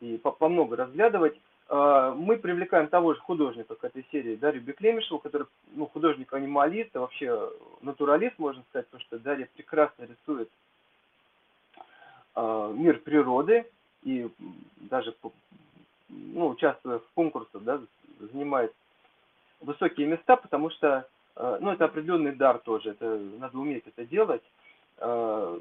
[0.00, 1.40] и по, по много разглядывать.
[1.68, 7.00] А, мы привлекаем того же художника к этой серии, Дарью Беклемишеву, который ну, художник-анималист, а
[7.00, 7.50] вообще
[7.82, 10.50] натуралист, можно сказать, потому что Дарья прекрасно рисует
[12.34, 13.64] э, мир природы
[14.02, 14.28] и
[14.76, 15.14] даже
[16.08, 17.80] ну, участвуя в конкурсах, да,
[18.32, 18.74] занимает
[19.60, 24.42] высокие места, потому что э, ну, это определенный дар тоже, это надо уметь это делать.
[25.00, 25.58] Э,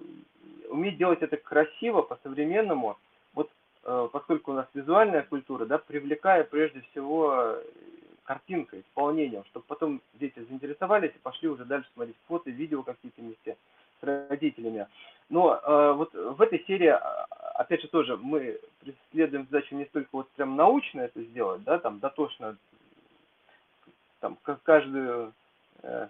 [0.70, 2.98] уметь делать это красиво, по-современному,
[3.34, 3.50] вот
[3.84, 7.56] э, поскольку у нас визуальная культура, да, привлекая прежде всего
[8.24, 13.58] картинкой, исполнением, чтобы потом дети заинтересовались и пошли уже дальше смотреть фото, видео какие-то вместе
[14.00, 14.88] с родителями.
[15.30, 16.94] Но э, вот в этой серии,
[17.56, 22.00] опять же, тоже мы преследуем задачу не столько вот прям научно это сделать, да, там
[22.00, 22.58] дотошно,
[24.20, 25.34] там каждую,
[25.82, 26.10] э,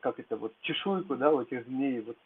[0.00, 2.16] как это вот, чешуйку, да, у этих змей вот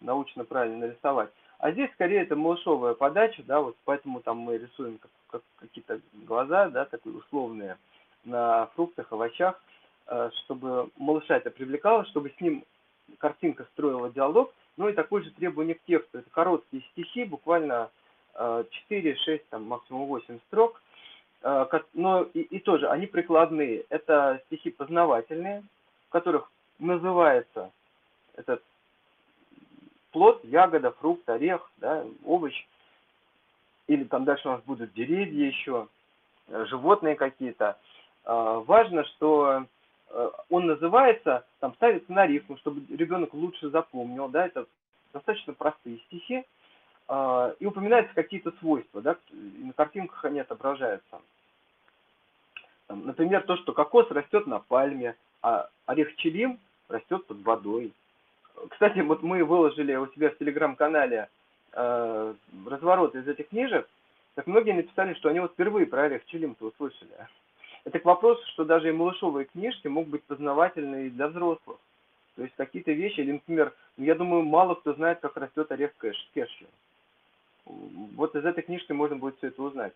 [0.00, 1.30] научно правильно нарисовать.
[1.58, 6.00] А здесь скорее это малышовая подача, да, вот поэтому там мы рисуем как, как, какие-то
[6.12, 7.76] глаза, да, такие условные
[8.24, 9.60] на фруктах, овощах,
[10.06, 12.64] э, чтобы малыша это привлекало, чтобы с ним
[13.18, 16.18] картинка строила диалог, ну и такое же требование к тексту.
[16.18, 17.90] Это короткие стихи, буквально
[18.34, 20.80] 4-6, э, там максимум 8 строк,
[21.42, 23.84] э, но и, и тоже они прикладные.
[23.88, 25.64] Это стихи познавательные,
[26.06, 27.72] в которых называется
[28.36, 28.62] этот
[30.10, 32.66] плод, ягода, фрукт, орех, да, овощ.
[33.86, 35.88] Или там дальше у нас будут деревья еще,
[36.48, 37.78] э, животные какие-то.
[38.24, 39.64] А, важно, что
[40.10, 44.66] э, он называется, там ставится на рифму, чтобы ребенок лучше запомнил, да, это
[45.12, 46.44] достаточно простые стихи,
[47.08, 51.20] а, и упоминаются какие-то свойства, да, на картинках они отображаются.
[52.88, 57.92] Например, то, что кокос растет на пальме, а орех челим растет под водой.
[58.70, 61.28] Кстати, вот мы выложили у себя в телеграм-канале
[61.72, 62.34] э,
[62.66, 63.88] разворот из этих книжек,
[64.34, 67.10] так многие написали, что они вот впервые про орех челим-то услышали.
[67.84, 71.78] Это к вопросу, что даже и малышовые книжки могут быть познавательные для взрослых.
[72.36, 76.16] То есть какие-то вещи, или, например, я думаю, мало кто знает, как растет орех кэш,
[76.34, 76.68] кэшью.
[77.64, 79.92] Вот из этой книжки можно будет все это узнать.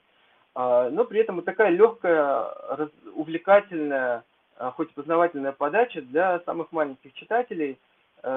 [0.55, 4.25] А, но при этом вот такая легкая, увлекательная,
[4.57, 7.79] а, хоть и познавательная подача для самых маленьких читателей–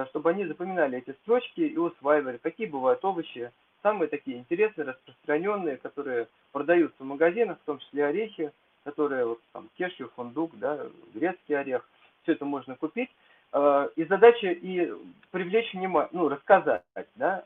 [0.09, 3.51] чтобы они запоминали эти строчки и усваивали, какие бывают овощи,
[3.85, 8.51] самые такие интересные, распространенные, которые продаются в магазинах, в том числе орехи,
[8.83, 11.87] которые вот там кешью, фундук, да, грецкий орех,
[12.23, 13.09] все это можно купить.
[13.53, 14.91] Э, и задача и
[15.31, 16.83] привлечь внимание, ну, рассказать,
[17.15, 17.43] да,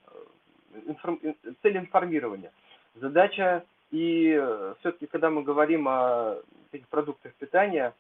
[0.85, 1.19] информ,
[1.61, 2.51] цель информирования.
[2.95, 6.37] Задача и э, все-таки, когда мы говорим о
[6.71, 7.93] таких продуктах питания,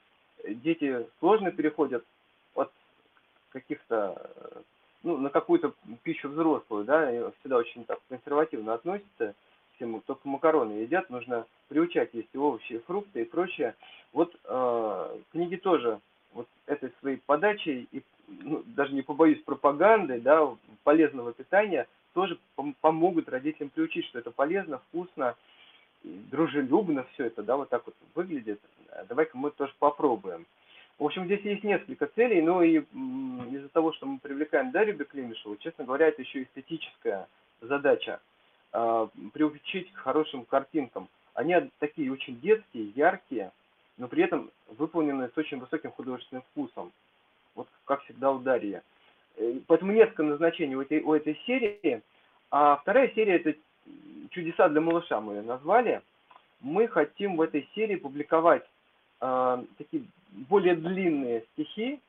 [0.47, 2.05] дети сложно переходят
[3.51, 4.61] каких-то, э,
[5.03, 9.35] ну, на какую-то пищу взрослую, да, всегда очень так консервативно относятся,
[9.75, 13.75] всем только макароны едят, нужно приучать есть овощи, фрукты и прочее.
[14.11, 15.99] Вот э, книги тоже
[16.33, 22.75] вот этой своей подачей и ну, даже не побоюсь пропагандой, да, полезного питания тоже пом
[22.81, 25.35] помогут родителям приучить, что это полезно, вкусно,
[26.03, 28.59] дружелюбно все это, да, вот так вот выглядит.
[29.07, 30.45] Давай-ка мы тоже попробуем.
[30.99, 35.55] В общем, здесь есть несколько целей, но и из-за того, что мы привлекаем Дарью Беклемишеву,
[35.55, 37.29] честно говоря, это еще эстетическая
[37.61, 38.19] задача
[38.73, 41.07] э, приучить к хорошим картинкам.
[41.33, 43.53] Они такие очень детские, яркие,
[43.97, 46.91] но при этом выполнены с очень высоким художественным вкусом.
[47.55, 48.81] Вот как всегда у Дарьи.
[49.37, 52.01] Э, поэтому несколько назначений у этой, у этой серии.
[52.51, 53.55] А вторая серия это
[54.31, 56.01] «Чудеса для малыша» мы ее назвали.
[56.59, 58.65] Мы хотим в этой серии публиковать
[59.21, 61.99] э, такие более длинные стихи,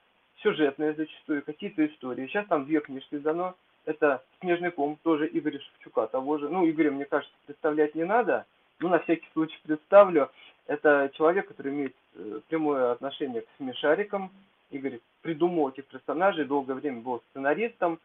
[0.43, 2.27] сюжетные зачастую, какие-то истории.
[2.27, 3.55] Сейчас там две книжки дано.
[3.87, 6.49] Это «Снежный ком», тоже Игоря Шевчука, того же.
[6.49, 8.45] Ну, Игоря, мне кажется, представлять не надо,
[8.79, 10.31] но на всякий случай представлю.
[10.67, 14.31] Это человек, который имеет э, прямое отношение к смешарикам.
[14.71, 17.99] Игорь придумал этих персонажей, долгое время был сценаристом.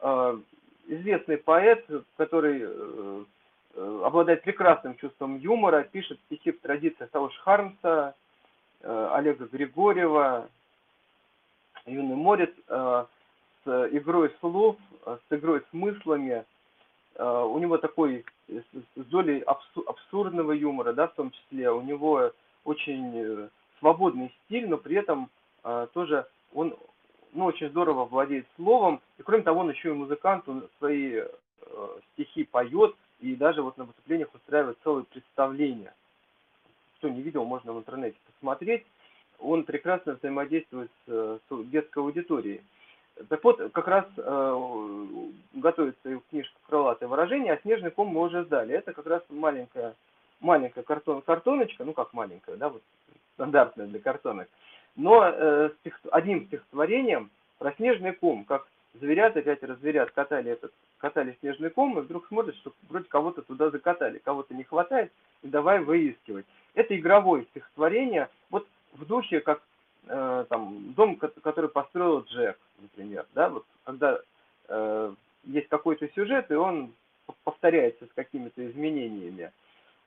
[0.00, 0.38] Э,
[0.86, 1.84] известный поэт,
[2.16, 3.24] который э,
[4.04, 8.12] обладает прекрасным чувством юмора, пишет стихи в традиции Сауш Хармса, Э,
[8.82, 10.48] Олега Григорьева,
[11.86, 13.06] юный морец, э,
[13.64, 16.44] с игрой слов, с игрой смыслами.
[17.16, 21.70] Э, у него такой с долей абсурдного юмора, да, в том числе.
[21.70, 22.32] У него
[22.64, 23.48] очень
[23.78, 25.30] свободный стиль, но при этом
[25.64, 26.76] э, тоже он
[27.32, 31.98] ну, очень здорово владеет словом, и кроме того, он еще и музыкант, он свои э,
[32.12, 35.92] стихи поет, и даже вот на выступлениях устраивает целое представление.
[37.06, 38.84] Кто не видел, можно в интернете посмотреть.
[39.38, 42.62] Он прекрасно взаимодействует с, детской аудиторией.
[43.28, 45.06] Так вот, как раз э,
[45.54, 48.74] готовится его книжка «Крылатое выражение», а «Снежный ком» мы уже сдали.
[48.74, 49.94] Это как раз маленькая,
[50.40, 52.82] маленькая картон, картоночка, ну как маленькая, да, вот
[53.34, 54.48] стандартная для картонок,
[54.96, 58.66] но э, стих, одним стихотворением про снежный ком, как
[59.00, 63.70] зверята, пятеро зверят катали этот, катали снежный ком, и вдруг смотрят, что вроде кого-то туда
[63.70, 66.46] закатали, кого-то не хватает, и давай выискивать.
[66.74, 69.62] Это игровое стихотворение, вот в духе, как
[70.06, 74.20] э, там, дом, который построил Джек, например, да, вот когда
[74.68, 76.92] э, есть какой-то сюжет, и он
[77.44, 79.52] повторяется с какими-то изменениями.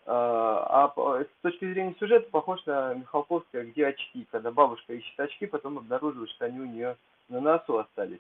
[0.06, 5.46] А, а с точки зрения сюжета похож на Михалковское «Где очки?», когда бабушка ищет очки,
[5.46, 8.20] потом обнаруживает, что они у нее на носу остались.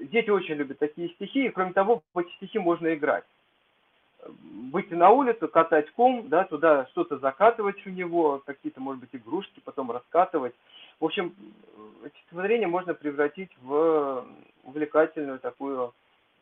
[0.00, 3.24] Дети очень любят такие стихи, и кроме того, в эти стихи можно играть
[4.72, 9.60] выйти на улицу, катать ком, да, туда что-то закатывать у него, какие-то, может быть, игрушки,
[9.64, 10.54] потом раскатывать.
[10.98, 11.34] В общем,
[12.22, 14.24] стихотворение можно превратить в
[14.64, 15.92] увлекательную такую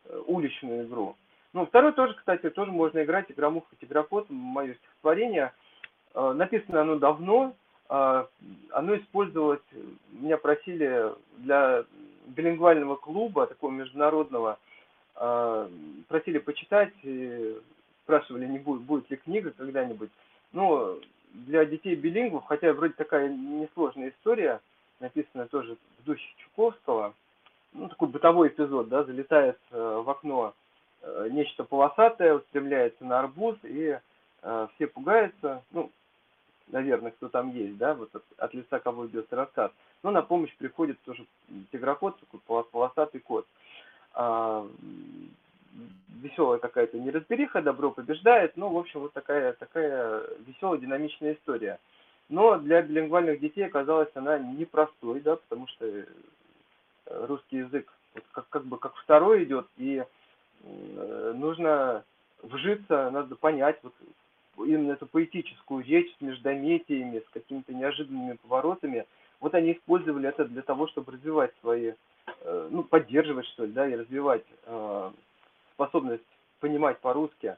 [0.05, 1.15] э, уличную игру.
[1.53, 5.53] Ну, второй тоже, кстати, тоже можно играть, игромуха тиграфот, мое стихотворение.
[6.13, 7.53] Э, написано оно давно,
[7.89, 8.25] э,
[8.71, 9.61] оно использовалось,
[10.11, 11.85] меня просили для
[12.29, 14.57] билингвального клуба, такого международного,
[15.15, 15.69] а,
[16.07, 16.93] просили почитать,
[18.03, 20.09] спрашивали, не будет, будет ли книга когда-нибудь.
[20.51, 20.97] Но
[21.33, 24.61] для детей билингвов, хотя вроде такая несложная история,
[24.99, 27.13] написанная тоже в духе Чуковского,
[27.73, 30.53] ну, такой бытовой эпизод, да, залетает э, в окно
[31.01, 33.99] э, нечто полосатое, устремляется на арбуз, и
[34.41, 35.91] э, все пугаются, ну,
[36.69, 39.71] наверное, кто там есть, да, вот от, от лица кого идет рассказ.
[40.03, 41.25] Но на помощь приходит тоже
[41.71, 43.45] тигрокот, такой полосатый кот.
[44.13, 44.67] А,
[46.21, 51.79] веселая какая-то неразбериха, добро побеждает, ну, в общем, вот такая, такая веселая, динамичная история.
[52.27, 56.05] Но для билингвальных детей оказалась она непростой, да, потому что э,
[57.05, 60.03] русский язык вот как, как бы как второй идет, и
[60.63, 62.03] нужно
[62.41, 63.93] вжиться, надо понять вот
[64.65, 69.05] именно эту поэтическую речь с междометиями, с какими-то неожиданными поворотами.
[69.39, 71.93] Вот они использовали это для того, чтобы развивать свои
[72.41, 75.11] Э, ну, поддерживать, что ли, да, и развивать э,
[75.73, 76.23] способность
[76.59, 77.55] понимать по-русски.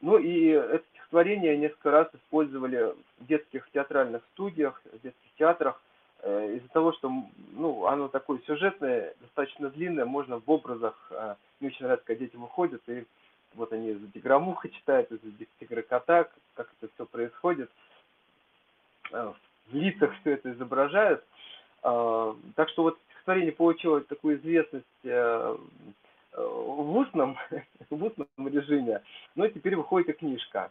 [0.00, 5.80] Ну и это стихотворение несколько раз использовали в детских театральных студиях, в детских театрах,
[6.22, 7.10] э, из-за того, что
[7.52, 11.10] ну, оно такое сюжетное, достаточно длинное, можно в образах,
[11.60, 13.04] мне очень нравится, когда дети выходят, и
[13.54, 15.30] вот они за тигромуха читают, из-за
[15.60, 17.70] тигра-кота, как это все происходит,
[19.12, 19.32] э,
[19.70, 21.24] в лицах все это изображают.
[21.82, 25.56] Э, так что вот стихотворение получило такую известность э,
[26.32, 27.38] в устном,
[27.90, 29.02] в устном режиме,
[29.34, 30.70] но теперь выходит и книжка.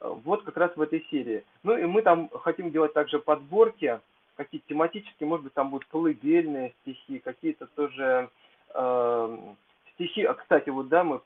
[0.00, 1.44] Вот как раз в этой серии.
[1.62, 4.00] Ну и мы там хотим делать также подборки,
[4.36, 8.28] какие-то тематические, может быть, там будут колыбельные стихи, какие-то тоже
[8.74, 9.38] э,
[9.94, 10.24] стихи.
[10.24, 11.20] А, кстати, вот да, мы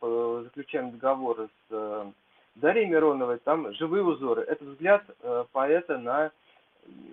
[0.45, 2.11] заключаем договор с э,
[2.57, 4.43] Дарьей Мироновой, там живые узоры.
[4.43, 6.31] Это взгляд э, поэта на...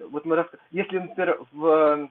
[0.09, 0.47] Вот мы рас...
[0.71, 2.09] Если, например, в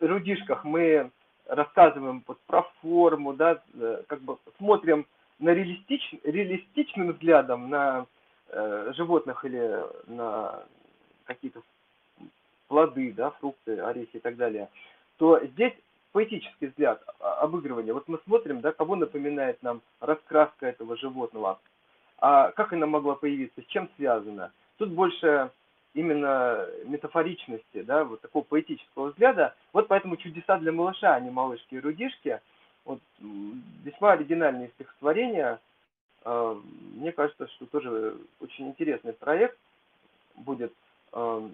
[0.00, 1.10] рудишках мы
[1.46, 5.06] рассказываем вот про форму, да, э, как бы смотрим
[5.38, 8.06] на реалистич, реалистичным взглядом на
[8.48, 10.62] э, животных или на
[11.24, 11.62] какие-то
[12.68, 14.68] плоды, да, фрукты, орехи и так далее,
[15.18, 15.74] то здесь
[16.12, 17.92] поэтический взгляд, обыгрывание.
[17.92, 21.58] Вот мы смотрим, да, кого напоминает нам раскраска этого животного,
[22.18, 24.52] а как она могла появиться, с чем связана.
[24.78, 25.50] Тут больше
[25.94, 29.54] именно метафоричности, да, вот такого поэтического взгляда.
[29.72, 32.40] Вот поэтому чудеса для малыша, а не малышки и рудишки.
[32.84, 35.60] Вот весьма оригинальные стихотворения.
[36.24, 36.58] А,
[36.94, 39.58] мне кажется, что тоже очень интересный проект
[40.34, 40.72] будет
[41.12, 41.48] а,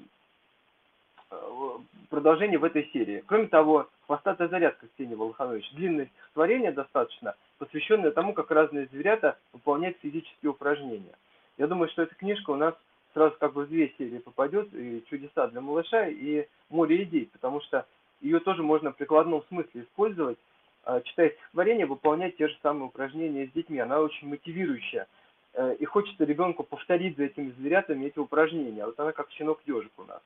[2.11, 3.23] продолжение в этой серии.
[3.27, 5.71] Кроме того, «Хвостатая зарядка» Ксения Волоханович.
[5.75, 11.15] Длинное стихотворение достаточно, посвященное тому, как разные зверята выполняют физические упражнения.
[11.59, 12.75] Я думаю, что эта книжка у нас
[13.13, 17.61] сразу как бы в две серии попадет, и «Чудеса для малыша», и «Море идей», потому
[17.61, 17.85] что
[18.23, 20.39] ее тоже можно в прикладном смысле использовать,
[20.85, 23.79] а, читая стихотворение, выполнять те же самые упражнения с детьми.
[23.79, 25.07] Она очень мотивирующая.
[25.53, 28.87] Э, и хочется ребенку повторить за этими зверятами эти упражнения.
[28.87, 30.23] Вот она как щенок-ежик у нас.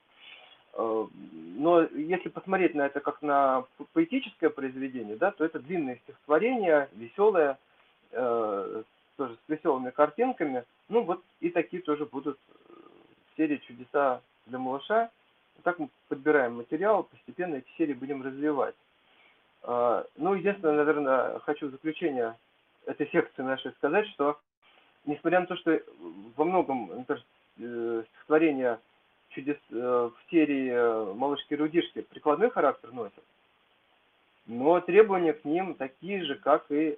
[0.74, 1.06] Э,
[1.56, 7.58] но если посмотреть на это как на поэтическое произведение, да, то это длинное стихотворение, веселое,
[8.10, 8.82] э,
[9.16, 10.64] тоже с веселыми картинками.
[10.88, 12.38] Ну вот и такие тоже будут
[13.36, 15.10] серии «Чудеса для малыша».
[15.62, 18.74] так мы подбираем материал, постепенно эти серии будем развивать.
[19.62, 22.34] А, ну, единственное, наверное, хочу в заключение
[22.86, 24.38] этой секции нашей сказать, что
[25.04, 25.80] несмотря на то, что
[26.36, 27.24] во многом, например,
[27.58, 28.80] э, стихотворения
[29.34, 33.24] чудес э, в серии «Малышки и рудишки» прикладной характер носят,
[34.46, 36.96] но требования к ним такие же, как и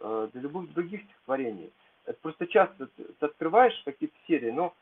[0.00, 1.72] э, для любых других стихотворений.
[2.04, 4.74] Это просто часто ты открываешь какие-то серии, но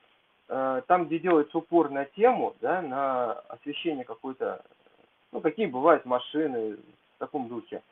[0.46, 4.62] там, где делается упор на тему, да, на освещение какой-то,
[5.32, 6.76] ну, какие бывают машины,
[7.16, 7.82] в таком духе.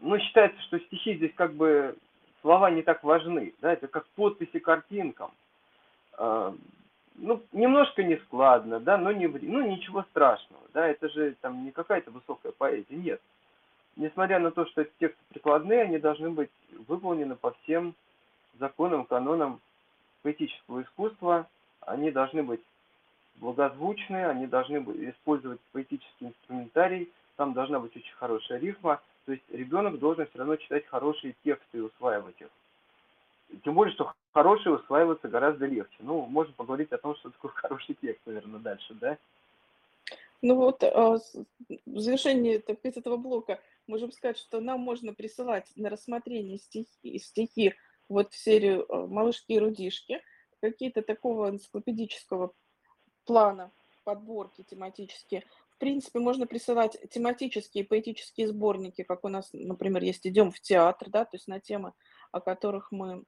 [0.00, 1.96] Но считается, что стихи здесь как бы
[2.40, 5.32] слова не так важны, да, это как подписи картинкам.
[7.20, 12.12] Ну, немножко нескладно, да, но не, ну, ничего страшного, да, это же там не какая-то
[12.12, 13.20] высокая поэзия, нет.
[13.96, 16.50] Несмотря на то, что эти тексты прикладные, они должны быть
[16.86, 17.96] выполнены по всем
[18.60, 19.60] законам, канонам
[20.22, 21.48] поэтического искусства,
[21.80, 22.60] они должны быть
[23.36, 24.78] благозвучные, они должны
[25.10, 30.54] использовать поэтический инструментарий, там должна быть очень хорошая рифма, то есть ребенок должен все равно
[30.54, 32.48] читать хорошие тексты и усваивать их.
[33.64, 35.96] Тем более, что хорошие усваиваются гораздо легче.
[36.00, 39.18] Ну, можно поговорить о том, что такое хороший текст, наверное, дальше, да?
[40.40, 45.72] Ну вот, а, в завершении так сказать, этого блока можем сказать, что нам можно присылать
[45.74, 47.74] на рассмотрение стихи, стихи
[48.08, 50.22] вот в серию а, «Малышки и рудишки»,
[50.60, 52.52] какие-то такого энциклопедического
[53.24, 53.72] плана
[54.04, 55.44] подборки тематические,
[55.78, 61.08] в принципе, можно присылать тематические поэтические сборники, как у нас, например, есть «Идем в театр»,
[61.08, 61.92] да, то есть на темы,
[62.32, 63.24] о которых мы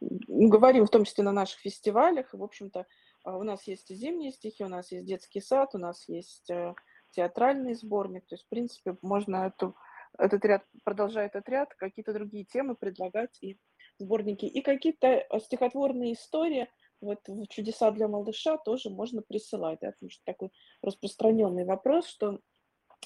[0.00, 2.32] говорим, в том числе на наших фестивалях.
[2.32, 2.86] в общем-то,
[3.24, 6.74] а, у нас есть зимние стихи, у нас есть детский сад, у нас есть э,
[7.10, 8.24] театральный сборник.
[8.26, 9.74] То есть, в принципе, можно эту,
[10.16, 13.58] этот ряд, продолжая этот ряд, какие-то другие темы предлагать и
[13.98, 14.44] сборники.
[14.44, 16.68] И какие-то э, стихотворные истории–
[17.00, 20.50] вот в чудеса для малыша тоже можно присылать, да, потому что такой
[20.82, 22.40] распространенный вопрос, что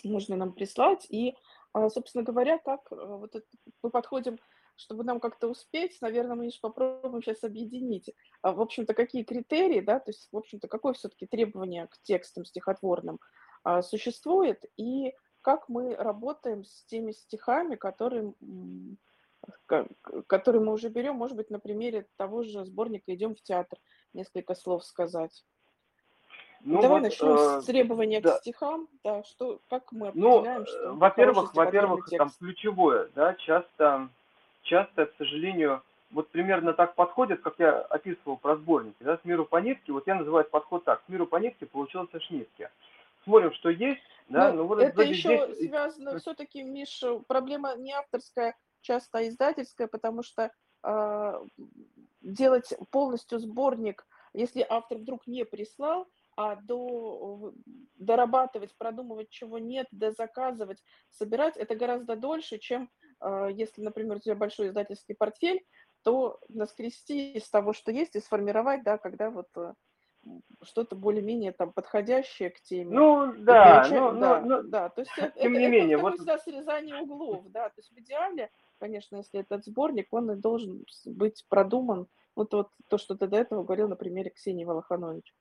[0.04, 1.06] можно нам прислать.
[1.10, 1.34] И,
[1.90, 3.46] собственно говоря, как э, вот это,
[3.82, 4.38] мы подходим,
[4.76, 8.10] чтобы нам как-то успеть, наверное, мы лишь попробуем сейчас объединить.
[8.42, 12.44] А, в общем-то, какие критерии, да, то есть, в общем-то, какое все-таки требование к текстам
[12.44, 13.20] стихотворным
[13.64, 18.34] а, существует, и как мы работаем с теми стихами, которые
[20.26, 23.78] который мы уже берем, может быть, на примере того же сборника «Идем в театр»
[24.12, 25.44] несколько слов сказать.
[26.64, 28.38] Ну, Давай вот, начнем э, с требования да.
[28.38, 33.34] к стихам, да, что, как мы ну, определяем, ну, что во-первых, во-первых, там ключевое, да,
[33.34, 34.08] часто,
[34.62, 35.82] часто, к сожалению,
[36.12, 40.06] вот примерно так подходит, как я описывал про сборники, да, с миру по нитке, вот
[40.06, 42.70] я называю подход так, с миру по нитке получился шнитки.
[43.24, 45.68] Смотрим, что есть, да, ну, ну вот это еще здесь...
[45.68, 50.52] связано, все-таки, Миша, проблема не авторская, часто издательская, потому что
[50.84, 51.44] э,
[52.20, 56.06] делать полностью сборник, если автор вдруг не прислал,
[56.36, 57.52] а до,
[57.96, 64.34] дорабатывать, продумывать, чего нет, дозаказывать, собирать, это гораздо дольше, чем э, если, например, у тебя
[64.34, 65.64] большой издательский портфель,
[66.02, 69.74] то наскрести из того, что есть, и сформировать, да, когда вот э,
[70.62, 72.94] что-то более-менее там подходящее к теме.
[72.96, 75.96] Ну, да, ну, да, ну, ну, да, то есть это, тем это, не это менее,
[75.98, 76.14] вот...
[76.14, 78.50] всегда срезание углов, да, то есть в идеале
[78.82, 82.08] конечно, если этот сборник, он и должен быть продуман.
[82.34, 85.32] Вот, вот то, что ты до этого говорил на примере Ксении Волоханович.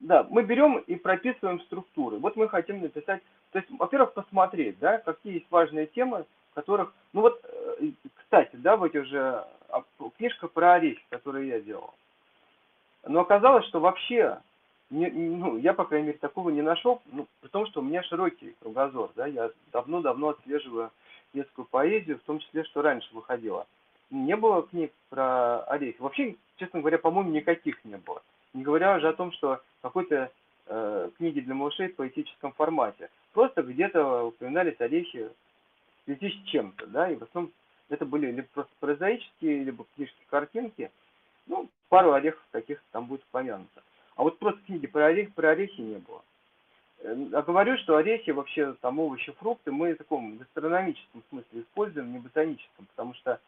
[0.00, 2.18] Да, мы берем и прописываем структуры.
[2.18, 3.20] Вот мы хотим написать,
[3.50, 6.24] то есть, во-первых, посмотреть, да, какие есть важные темы,
[6.54, 9.82] которых, ну вот, э, кстати, да, вот уже а,
[10.16, 11.94] книжка про орехи, которую я делал.
[13.06, 14.38] Но оказалось, что вообще,
[14.90, 18.02] не, ну, я, по крайней мере, такого не нашел, ну, при том, что у меня
[18.04, 20.90] широкий кругозор, да, я давно-давно отслеживаю
[21.34, 23.66] детскую поэзию, в том числе, что раньше выходило.
[24.10, 26.00] Не было книг про орехи.
[26.00, 28.22] Вообще, честно говоря, по-моему, никаких не было.
[28.54, 30.30] Не говоря уже о том, что какой-то
[30.66, 33.10] э, книги для малышей в поэтическом формате.
[33.32, 37.52] Просто где-то упоминались орехи в связи с чем-то, да, и в основном
[37.88, 40.90] это были либо просто прозаические, либо книжки-картинки,
[41.46, 43.82] ну, пару орехов таких там будет упомянуться.
[44.16, 46.22] А вот просто книги про орехи, про орехи не было.
[47.04, 52.18] А говорю, что орехи, вообще там овощи, фрукты мы в таком гастрономическом смысле используем, не
[52.18, 53.38] ботаническом, потому что э,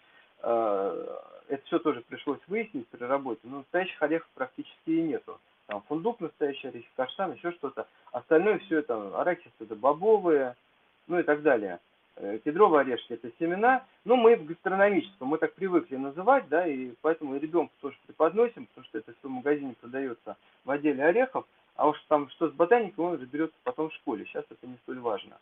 [0.42, 3.40] это все тоже пришлось выяснить при работе.
[3.44, 5.38] Но настоящих орехов практически и нету.
[5.66, 7.86] Там фундук настоящий орехи, каштан, еще что-то.
[8.12, 10.56] Остальное все это арахис, это бобовые,
[11.06, 11.78] ну и так далее.
[12.16, 16.92] Э, кедровые орешки это семена, но мы в гастрономическом, мы так привыкли называть, да, и
[17.00, 21.46] поэтому и ребенку тоже преподносим, потому что это все в магазине продается в отделе орехов,
[21.76, 24.26] а уж там что с ботаникой, он разберется потом в школе.
[24.26, 25.38] Сейчас это не столь важно.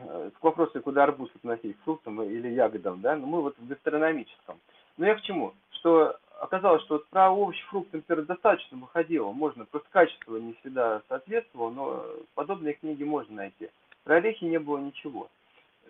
[0.00, 3.66] Э, к вопросу, куда арбуз относить, к фруктам или ягодам, да, но мы вот в
[3.66, 4.58] гастрономическом.
[4.96, 5.54] Но я к чему?
[5.72, 11.02] Что оказалось, что вот про овощи, фрукты, например, достаточно выходило, можно, просто качество не всегда
[11.08, 13.70] соответствовало, но подобные книги можно найти.
[14.04, 15.28] Про орехи не было ничего.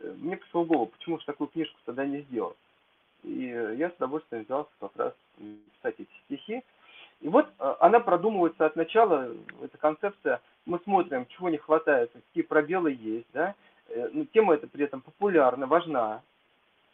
[0.00, 2.56] Э, мне пришло в голову, почему же такую книжку тогда не сделать.
[3.22, 3.44] И
[3.76, 6.62] я с удовольствием взялся как раз писать эти стихи.
[7.20, 9.32] И вот э, она продумывается от начала,
[9.62, 13.54] эта концепция, мы смотрим, чего не хватает, какие пробелы есть, да,
[14.12, 16.22] ну, тема эта при этом популярна, важна,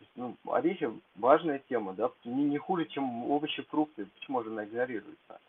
[0.00, 4.64] есть, ну, орехи важная тема, да, не, не хуже, чем овощи, фрукты, почему же она
[4.64, 5.40] игнорируется.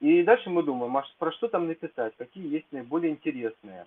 [0.00, 3.86] И дальше мы думаем, а про что там написать, какие есть наиболее интересные.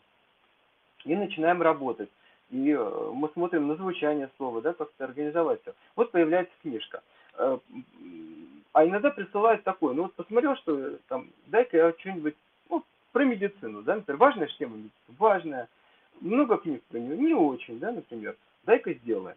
[1.05, 2.09] И начинаем работать.
[2.49, 5.73] И э, мы смотрим на звучание слова, да, как это организовать все.
[5.95, 7.01] Вот появляется книжка.
[7.35, 7.57] Э,
[8.73, 12.35] а иногда присылают такое, ну вот посмотрел, что там, дай-ка я что-нибудь,
[12.69, 14.77] ну, про медицину, да, например, важная же тема
[15.17, 15.67] важная,
[16.21, 19.35] много книг про нее, не очень, да, например, дай-ка сделаем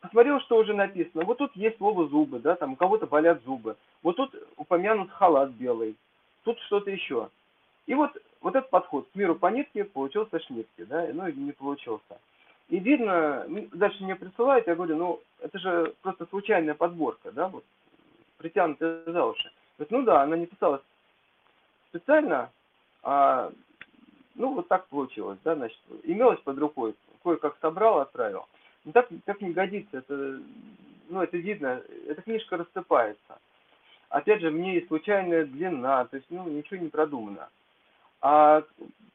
[0.00, 1.24] посмотрел, что уже написано.
[1.24, 3.76] Вот тут есть слово зубы, да, там у кого-то болят зубы.
[4.02, 5.96] Вот тут упомянут халат белый.
[6.44, 7.30] Тут что-то еще.
[7.86, 8.10] И вот,
[8.40, 12.18] вот этот подход к миру по нитке получился шнитки, да, ну и не получился.
[12.68, 17.64] И видно, дальше мне присылают, я говорю, ну, это же просто случайная подборка, да, вот,
[18.36, 19.50] притянутая за уши.
[19.78, 20.82] Говорит, ну да, она не писалась
[21.88, 22.50] специально,
[23.02, 23.50] а,
[24.38, 28.46] ну, вот так получилось, да, значит, имелось под рукой, кое-как собрал, отправил.
[28.84, 30.40] Ну так, так не годится, это,
[31.08, 33.38] ну это видно, эта книжка рассыпается.
[34.08, 37.48] Опять же, в ней случайная длина, то есть, ну, ничего не продумано.
[38.20, 38.62] А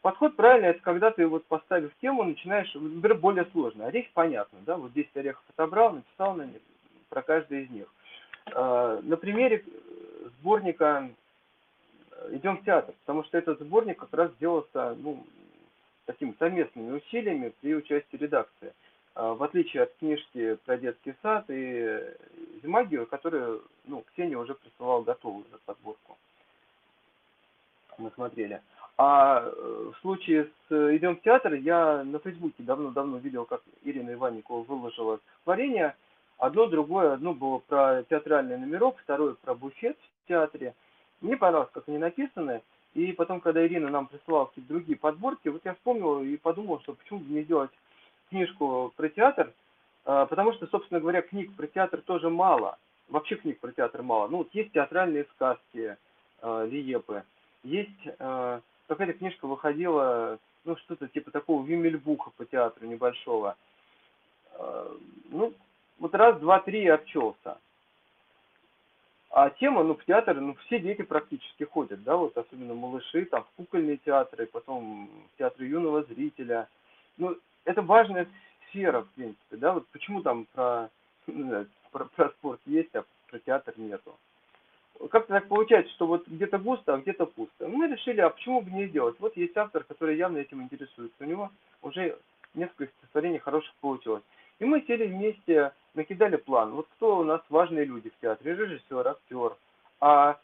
[0.01, 3.87] подход правильный, это когда ты вот поставив тему, начинаешь, например, более сложно.
[3.87, 6.61] Орех понятно, да, вот 10 орехов отобрал, написал на них,
[7.09, 7.87] про каждый из них.
[8.53, 9.63] А, на примере
[10.39, 11.09] сборника
[12.31, 15.25] «Идем в театр», потому что этот сборник как раз делался, ну,
[16.05, 18.73] такими совместными усилиями при участии редакции.
[19.15, 22.15] А, в отличие от книжки про детский сад и
[22.63, 26.17] Зимагию, которую ну, Ксения уже присылала готовую за подборку.
[27.97, 28.61] Мы смотрели.
[28.97, 34.63] А в случае с «Идем в театр» я на Фейсбуке давно-давно видел, как Ирина Иванникова
[34.63, 35.95] выложила творение.
[36.37, 40.73] Одно, другое, одно было про театральный номерок, второе про буфет в театре.
[41.23, 42.61] Мне понравилось, как они написаны.
[42.93, 46.93] И потом, когда Ирина нам присылала какие-то другие подборки, вот я вспомнил и подумал, что
[46.93, 47.71] почему бы не сделать
[48.29, 49.51] книжку про театр,
[50.05, 52.77] а, потому что, собственно говоря, книг про театр тоже мало.
[53.07, 54.27] Вообще книг про театр мало.
[54.27, 55.97] Ну, вот есть театральные сказки
[56.41, 57.23] э, Лиепы,
[57.63, 63.55] есть э, какая-то книжка выходила, ну, что-то типа такого Вимельбуха по театру небольшого.
[65.29, 65.53] Ну,
[65.99, 67.57] вот раз, два, три и обчелся.
[69.35, 73.43] А тема, ну, в театр, ну, все дети практически ходят, да, вот особенно малыши, там,
[73.43, 76.67] в кукольные театры, потом в театры юного зрителя.
[77.17, 78.27] Ну, это важная
[78.69, 80.91] сфера, в принципе, да, вот почему там про,
[81.27, 84.15] знаю, про, про спорт есть, а про театр нету.
[85.09, 87.67] Как-то так получается, что вот где-то густо, а где-то пусто.
[87.67, 89.15] Мы решили, а почему бы не сделать?
[89.17, 91.15] Вот есть автор, который явно этим интересуется.
[91.19, 91.49] У него
[91.81, 92.19] уже
[92.53, 94.23] несколько стихотворений хороших получилось.
[94.59, 96.71] И мы сели вместе, накидали план.
[96.71, 98.55] Вот кто у нас важные люди в театре?
[98.55, 99.55] Режиссер, актер.
[99.99, 100.37] А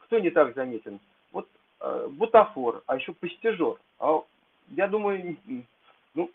[0.00, 1.00] кто не так заметен?
[1.32, 1.48] Вот
[1.80, 3.76] э, бутафор, а еще постижер.
[3.98, 4.22] А
[4.68, 5.36] я думаю,
[6.14, 6.30] ну,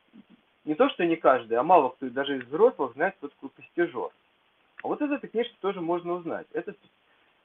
[0.65, 4.09] не то, что не каждый, а мало кто даже из взрослых знает, кто такой постижер.
[4.83, 6.47] А вот из этой книжки тоже можно узнать.
[6.53, 6.75] Это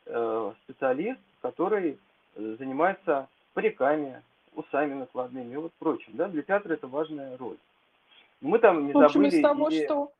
[0.06, 1.98] э, специалист, который
[2.34, 4.22] э, занимается париками,
[4.54, 6.12] усами накладными и вот прочим.
[6.14, 6.28] Да?
[6.28, 7.56] Для театра это важная роль.
[8.40, 9.36] мы там не в общем, забыли...
[9.36, 9.84] Из того, и...
[9.84, 10.12] что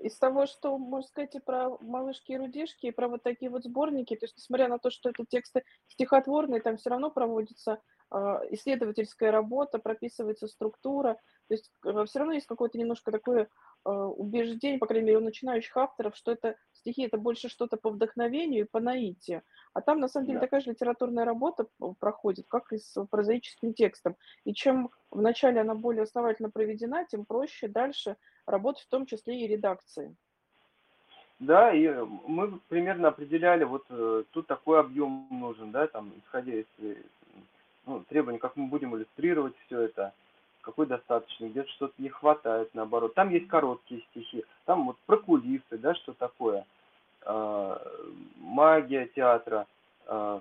[0.00, 3.64] из того, что можно сказать и про малышки и рудишки, и про вот такие вот
[3.64, 7.80] сборники, то есть, несмотря на то, что это тексты стихотворные, там все равно проводится
[8.10, 8.16] э,
[8.50, 11.14] исследовательская работа, прописывается структура,
[11.48, 13.48] то есть э, все равно есть какое-то немножко такое
[13.86, 18.64] убеждение, по крайней мере, у начинающих авторов, что это стихи это больше что-то по вдохновению
[18.64, 19.42] и по наитию.
[19.74, 20.46] А там, на самом деле, да.
[20.46, 21.66] такая же литературная работа
[22.00, 24.16] проходит, как и с прозаическим текстом.
[24.44, 28.16] И чем вначале она более основательно проведена, тем проще дальше
[28.46, 30.14] работать в том числе и редакции.
[31.38, 31.88] Да, и
[32.26, 36.64] мы примерно определяли, вот э, тут такой объем нужен, да, там, исходя из
[37.84, 40.14] ну, требований, как мы будем иллюстрировать все это,
[40.66, 43.14] какой достаточно, где-то что-то не хватает, наоборот.
[43.14, 46.66] Там есть короткие стихи, там вот про кулисы, да, что такое,
[47.24, 47.76] э,
[48.38, 49.68] магия театра,
[50.08, 50.40] э,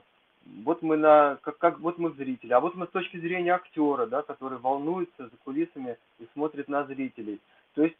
[0.64, 4.08] вот мы на, как, как, вот мы зрители, а вот мы с точки зрения актера,
[4.08, 7.40] да, который волнуется за кулисами и смотрит на зрителей.
[7.76, 7.98] То есть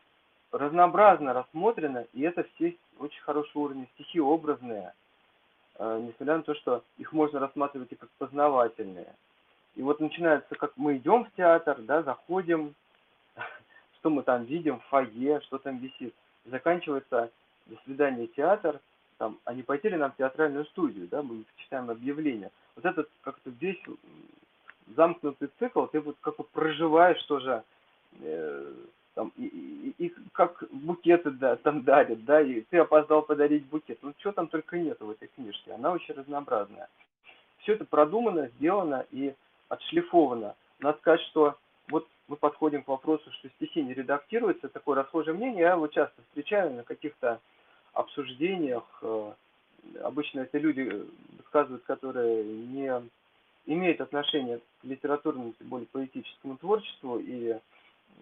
[0.52, 4.94] разнообразно рассмотрено, и это все очень хороший уровень стихи образные,
[5.78, 9.14] э, несмотря на то, что их можно рассматривать и как познавательные.
[9.76, 12.74] И вот начинается, как мы идем в театр, да, заходим,
[14.00, 16.14] что мы там видим фойе, что там висит.
[16.46, 17.32] Заканчивается
[17.66, 18.80] до свидания театр,
[19.18, 22.52] там, а не пойти ли нам в театральную студию, да, мы читаем объявление.
[22.76, 23.82] Вот этот как-то весь
[24.96, 27.64] замкнутый цикл, ты вот как бы проживаешь тоже,
[28.22, 28.74] э,
[29.16, 29.46] там, и,
[29.98, 34.00] и, и как букеты да, там дарят, да, и ты опоздал подарить букет.
[34.02, 36.88] Ну, что там только нет в этой книжке, она очень разнообразная.
[37.60, 39.34] Все это продумано, сделано и
[39.70, 40.55] отшлифовано.
[40.80, 41.57] Надо сказать, что
[41.89, 46.22] вот мы подходим к вопросу, что стихи не редактируются, такое расхожее мнение, я его часто
[46.24, 47.39] встречаю на каких-то
[47.93, 49.32] обсуждениях, э,
[50.03, 51.05] обычно это люди
[51.38, 52.91] высказывают, которые не
[53.68, 57.57] имеют отношение к литературному, тем более поэтическому творчеству, и,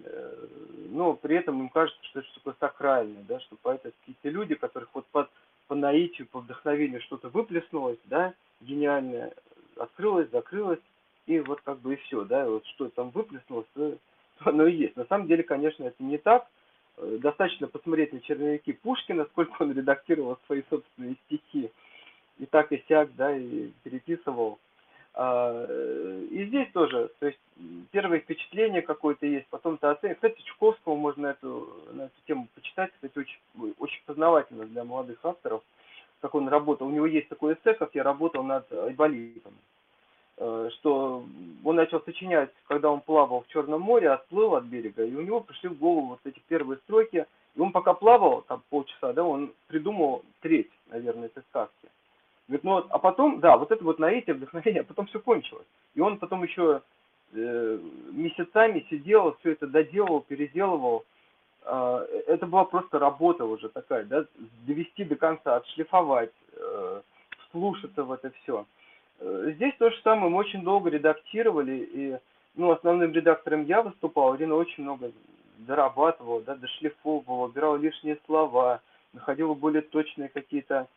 [0.03, 0.47] э,
[0.89, 4.89] но при этом им кажется, что это что-то сакральное, да, что поэты какие-то люди, которых
[4.93, 5.29] вот под,
[5.67, 9.33] по наитию, по вдохновению что-то выплеснулось, да, гениальное,
[9.77, 10.79] открылось, закрылось,
[11.25, 13.97] и вот как бы и все, да, вот что там выплеснулось, то
[14.45, 14.95] оно и есть.
[14.95, 16.47] На самом деле, конечно, это не так,
[16.97, 21.71] Э, достаточно посмотреть на черновики Пушкина, сколько он редактировал свои собственные стихи,
[22.39, 24.59] и так и сяк, да, и переписывал.
[25.15, 27.39] А, э, и здесь тоже, то есть
[27.91, 30.15] первое впечатление какое-то есть, потом ты оценишь.
[30.15, 35.61] Кстати, Чуковского можно эту, на эту тему почитать, кстати, очень, очень познавательно для молодых авторов,
[36.21, 36.87] как он работал.
[36.87, 39.53] У него есть такой эссе, как я работал над Айболитом.
[40.37, 41.23] Э, что
[41.63, 45.41] он начал сочинять, когда он плавал в Черном море, отплыл от берега, и у него
[45.41, 49.53] пришли в голову вот эти первые строки, и он пока плавал, там полчаса, да, он
[49.67, 51.87] придумал треть, наверное, этой сказки.
[52.47, 55.67] Говорит, ну, а потом, да, вот это вот наитие, вдохновение, а потом все кончилось.
[55.93, 56.81] И он потом еще
[57.33, 57.79] э,
[58.11, 61.05] месяцами сидел, все это доделал, переделывал.
[61.63, 64.25] Э, это была просто работа уже такая, да,
[64.65, 67.01] довести до конца, отшлифовать, э,
[67.51, 68.65] слушаться в это все.
[69.23, 72.17] Э, здесь то же самое, мы очень долго редактировали, и
[72.55, 75.11] ну, основным редактором я выступал, Ирина очень много
[75.59, 78.81] дорабатывала, да, дошлифовывала, убирала лишние слова,
[79.13, 80.87] находила более точные какие-то,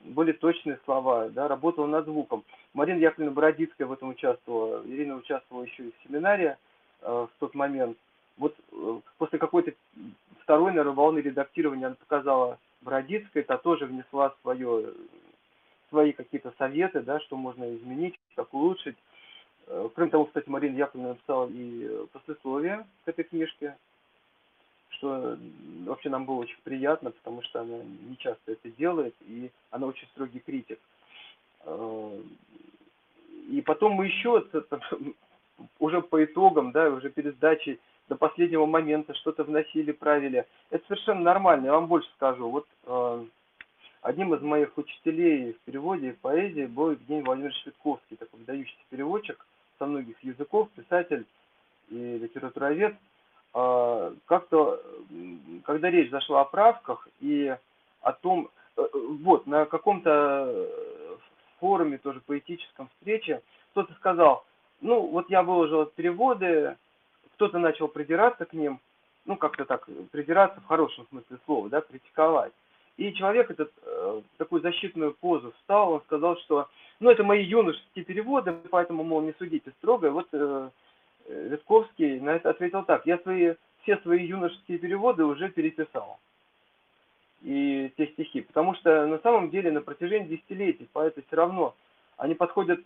[0.00, 2.42] более точные слова, да, работала над звуком.
[2.72, 6.56] Марина Яковлевна Бородицкая в этом участвовала, Ирина участвовала еще и в семинаре
[7.02, 7.98] э, в тот момент.
[8.38, 9.72] Вот э, после какой-то
[10.40, 14.94] второй, наверное, волны редактирования она показала Бородицкая, та тоже внесла свое
[15.94, 18.96] свои какие-то советы, да, что можно изменить, как улучшить.
[19.68, 23.76] Э, кроме того, кстати, Марина Яковлевна написала и послесловие к этой книжке,
[24.88, 25.38] что
[25.86, 27.78] вообще нам было очень приятно, потому что она
[28.08, 30.80] не часто это делает, и она очень строгий критик.
[31.60, 32.20] Э,
[33.50, 34.44] и потом мы еще
[35.78, 37.78] уже по итогам, да, уже перед сдачей
[38.08, 40.44] до последнего момента что-то вносили, правили.
[40.70, 42.48] Это совершенно нормально, я вам больше скажу.
[42.48, 43.26] Вот э,
[44.04, 49.46] Одним из моих учителей в переводе и поэзии был Евгений Владимирович Швидковский, такой выдающийся переводчик
[49.78, 51.24] со многих языков, писатель
[51.88, 52.94] и литературовед.
[53.54, 54.82] А, как-то,
[55.64, 57.56] когда речь зашла о правках и
[58.02, 58.82] о том, э,
[59.22, 60.68] вот, на каком-то
[61.58, 63.40] форуме, тоже поэтическом встрече,
[63.70, 64.44] кто-то сказал,
[64.82, 66.76] ну, вот я выложил переводы,
[67.36, 68.80] кто-то начал придираться к ним,
[69.24, 72.52] ну, как-то так, придираться в хорошем смысле слова, да, критиковать.
[72.96, 76.68] И человек этот э, такую защитную позу встал, он сказал, что
[77.00, 80.10] ну это мои юношеские переводы, поэтому, мол, не судите строго.
[80.10, 80.70] Вот э,
[81.28, 86.18] Витковский на это ответил так, я свои, все свои юношеские переводы уже переписал.
[87.42, 88.42] И те стихи.
[88.42, 91.74] Потому что на самом деле на протяжении десятилетий поэты все равно,
[92.16, 92.80] они подходят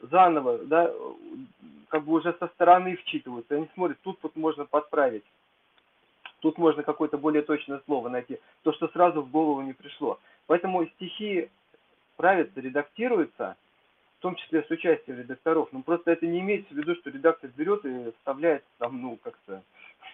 [0.00, 0.90] заново, да,
[1.88, 5.24] как бы уже со стороны вчитываются, они смотрят, тут вот можно подправить.
[6.40, 10.18] Тут можно какое-то более точное слово найти, то, что сразу в голову не пришло.
[10.46, 11.48] Поэтому стихи
[12.16, 13.56] правятся, редактируются,
[14.18, 15.68] в том числе с участием редакторов.
[15.72, 19.62] Но просто это не имеется в виду, что редактор берет и вставляет там, ну, как-то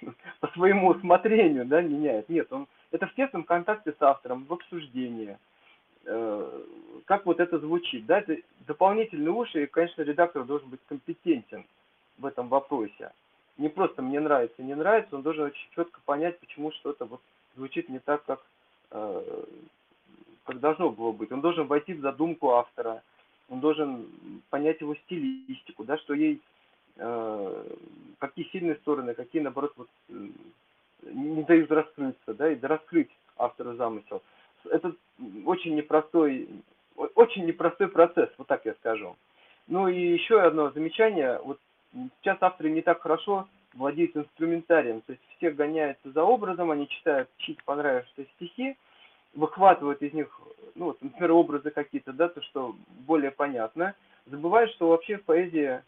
[0.40, 2.28] по своему усмотрению, да, меняет.
[2.28, 5.38] Нет, он это в тесном контакте с автором, в обсуждении.
[6.04, 6.62] Э,
[7.04, 11.64] как вот это звучит, да, это дополнительные уши, и, конечно, редактор должен быть компетентен
[12.18, 13.10] в этом вопросе
[13.58, 17.20] не просто мне нравится, не нравится, он должен очень четко понять, почему что-то вот
[17.56, 18.40] звучит не так, как,
[18.90, 19.44] э,
[20.44, 21.32] как должно было быть.
[21.32, 23.02] Он должен войти в задумку автора,
[23.48, 24.06] он должен
[24.50, 26.40] понять его стилистику, да, что ей,
[26.96, 27.64] э,
[28.18, 29.88] какие сильные стороны, какие, наоборот, вот,
[31.02, 34.22] не дают раскрыться, да, и раскрыть автору замысел.
[34.64, 34.94] Это
[35.44, 36.48] очень непростой,
[37.14, 39.16] очень непростой процесс, вот так я скажу.
[39.68, 41.58] Ну и еще одно замечание, вот
[42.20, 47.28] сейчас авторы не так хорошо владеют инструментарием, то есть все гоняются за образом, они читают
[47.38, 48.76] чьи-то понравившиеся стихи,
[49.34, 50.40] выхватывают из них,
[50.74, 52.74] ну, вот, например, образы какие-то, да, то, что
[53.06, 53.94] более понятно,
[54.26, 55.82] забывают, что вообще в поэзии,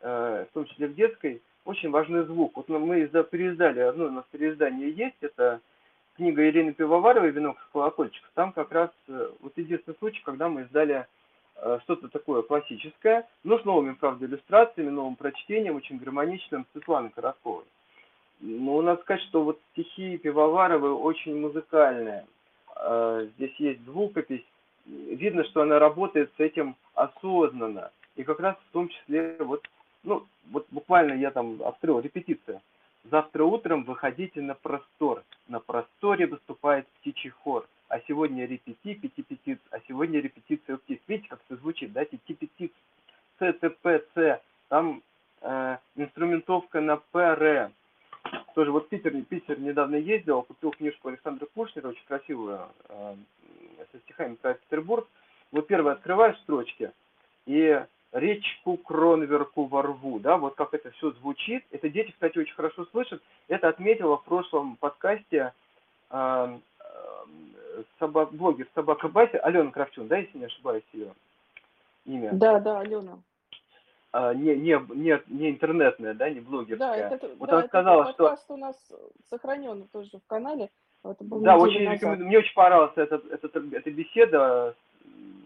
[0.00, 2.56] э, в том числе в детской, очень важный звук.
[2.56, 5.60] Вот мы переиздали, одно у нас переиздание есть, это
[6.16, 10.62] книга Ирины Пивоваровой «Венок с колокольчиков», там как раз э, вот единственный случай, когда мы
[10.62, 11.06] издали
[11.82, 17.64] что-то такое классическое, но с новыми, правда, иллюстрациями, новым прочтением, очень гармоничным Светланы Коротковой.
[18.40, 22.26] Ну, надо сказать, что вот стихи Пивоваровой очень музыкальные.
[22.76, 24.44] Э, здесь есть звукопись.
[24.86, 27.90] Видно, что она работает с этим осознанно.
[28.16, 29.66] И как раз в том числе, вот,
[30.02, 32.60] ну, вот буквально я там открыл репетиция.
[33.10, 35.24] Завтра утром выходите на простор.
[35.48, 37.66] На просторе выступает птичий хор.
[37.94, 40.98] А сегодня репети, пяти птиц, а сегодня репетиция птиц.
[41.06, 42.04] Видите, как это звучит, да?
[42.04, 42.72] Пяти птиц,
[43.38, 44.40] С, Т, П, С.
[44.66, 45.00] Там
[45.42, 47.70] э, инструментовка на П, Р.
[48.56, 53.14] Тоже вот Питер, Питер недавно ездил, купил книжку Александра Кушнера, очень красивую, э,
[53.92, 55.06] со стихами про Петербург.
[55.52, 56.90] Вот первое, открываешь строчки,
[57.46, 57.80] и
[58.10, 61.64] речку Кронверку ворву, да, вот как это все звучит.
[61.70, 63.22] Это дети, кстати, очень хорошо слышат.
[63.46, 65.52] Это отметила в прошлом подкасте
[66.10, 67.24] э, э,
[67.98, 71.12] собак, блогер Собака Бася, Алена Кравчун, да, если не ошибаюсь ее
[72.04, 72.30] имя?
[72.32, 73.18] Да, да, Алена.
[74.12, 77.08] А, не, не, не, не интернетная, да, не блогерская.
[77.08, 78.28] Да, это, вот да, она сказала, что...
[78.28, 78.92] подкаст у нас
[79.28, 80.70] сохранен тоже в канале.
[81.02, 81.94] Это был Да, очень назад.
[81.94, 82.28] рекомендую.
[82.28, 84.74] Мне очень понравилась эта, эта, эта беседа.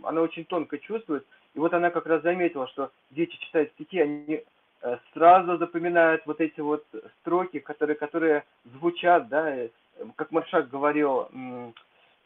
[0.03, 1.27] Она очень тонко чувствует.
[1.55, 4.45] И вот она как раз заметила, что дети читают стихи, они
[4.83, 6.85] э, сразу запоминают вот эти вот
[7.21, 9.71] строки, которые, которые звучат, да, э,
[10.15, 11.29] как Маршак говорил,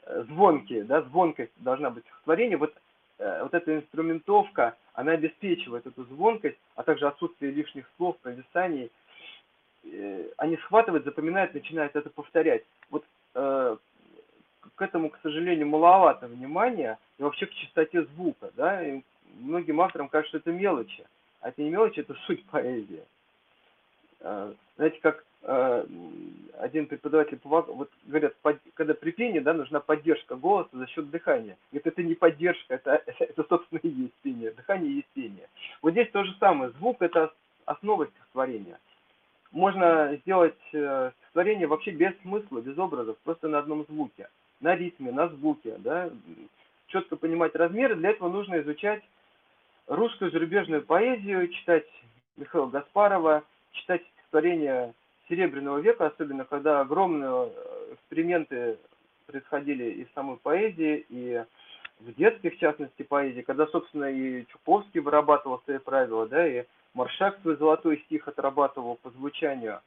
[0.06, 2.56] звонкие, да, звонкость должна быть в стихотворении.
[2.56, 2.74] Вот,
[3.18, 8.90] э, вот эта инструментовка, она обеспечивает эту звонкость, а также отсутствие лишних слов, провисаний.
[9.84, 12.64] Э, Они схватывают, запоминают, начинают это повторять.
[12.90, 13.76] Вот э,
[14.74, 19.02] к этому, к сожалению, маловато внимания и вообще к чистоте звука, да, и
[19.38, 21.06] многим авторам кажется, что это мелочи,
[21.40, 23.02] а это не мелочи, это суть поэзии.
[24.76, 25.24] Знаете, как
[26.58, 27.40] один преподаватель
[27.72, 31.56] вот говорят, под- когда при да, нужна поддержка голоса за счет дыхания.
[31.72, 34.52] Это, это не поддержка, это, это, собственно, и есть пение.
[34.52, 35.48] Дыхание есть пение.
[35.82, 36.70] Вот здесь то же самое.
[36.72, 37.34] Звук– это ос-
[37.66, 38.78] основа стихотворения.
[39.50, 44.28] Можно сделать э, стихотворение вообще без смысла, без образов, просто на одном звуке,
[44.60, 46.10] на ритме, на звуке, да,
[46.86, 47.96] четко понимать размеры.
[47.96, 49.02] Для этого нужно изучать
[49.88, 51.86] русскую зарубежную поэзию, читать
[52.36, 54.94] Михаила Гаспарова, читать стихотворения
[55.32, 58.76] Серебряного века, особенно когда огромные э, эксперименты
[59.24, 61.42] происходили и в самой поэзии, и
[62.00, 67.40] в детской, в частности, поэзии, когда, собственно, и Чуковский вырабатывал свои правила, да, и Маршак
[67.40, 69.80] свой золотой стих отрабатывал по звучанию.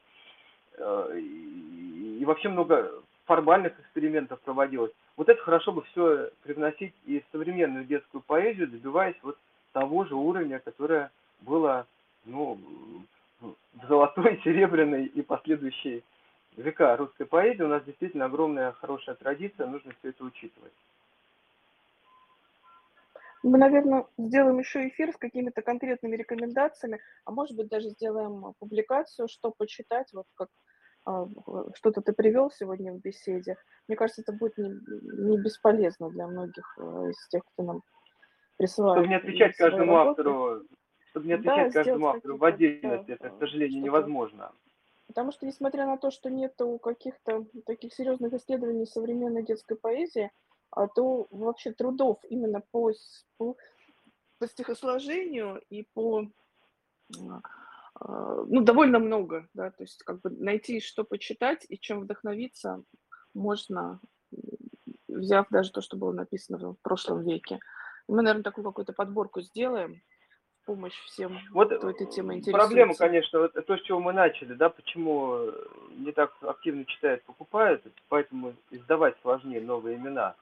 [0.80, 2.92] Э, и вообще много
[3.26, 4.94] формальных экспериментов проводилось.
[5.16, 9.38] Вот это хорошо бы все привносить и в современную детскую поэзию, добиваясь вот
[9.74, 11.86] того же уровня, которое было
[12.26, 12.58] ну,
[13.74, 16.04] в золотой, серебряной и последующей
[16.58, 17.64] века русской поэзии.
[17.64, 20.74] У нас действительно огромная хорошая традиция, нужно все это учитывать.
[23.44, 29.28] Мы, наверное, сделаем еще эфир с какими-то конкретными рекомендациями, а может быть даже сделаем публикацию,
[29.28, 30.50] что почитать, вот как
[31.06, 31.28] а,
[31.76, 33.58] что-то ты привел сегодня в беседе.
[33.88, 36.82] Мне кажется, это будет не, не бесполезно для многих э,
[37.12, 37.82] из тех, кто нам
[38.58, 38.98] присылает.
[38.98, 40.10] Чтобы не отвечать каждому работы.
[40.10, 40.64] автору,
[41.16, 43.86] чтобы не Да, отвечать каждому сделать автору в отдельности, да, это, к сожалению, что-то.
[43.86, 44.52] невозможно.
[45.08, 50.32] Потому что, несмотря на то, что нету каких-то таких серьезных исследований современной детской поэзии,
[50.72, 52.92] а то вообще трудов именно по,
[53.38, 53.56] по,
[54.40, 56.28] по стихосложению и по
[58.00, 62.84] а, ну, довольно много, да, то есть как бы найти, что почитать и чем вдохновиться
[63.34, 64.02] можно,
[65.08, 67.60] взяв даже то, что было написано в прошлом веке.
[68.10, 70.02] Мы, наверное, такую какую-то подборку сделаем
[70.66, 73.04] помощь всем, Вот кто этой темой э, проблема, интересуется.
[73.04, 75.52] конечно, вот то, с чего мы начали, да, почему э,
[75.98, 80.36] не так активно читают, покупают, поэтому издавать сложнее новые имена.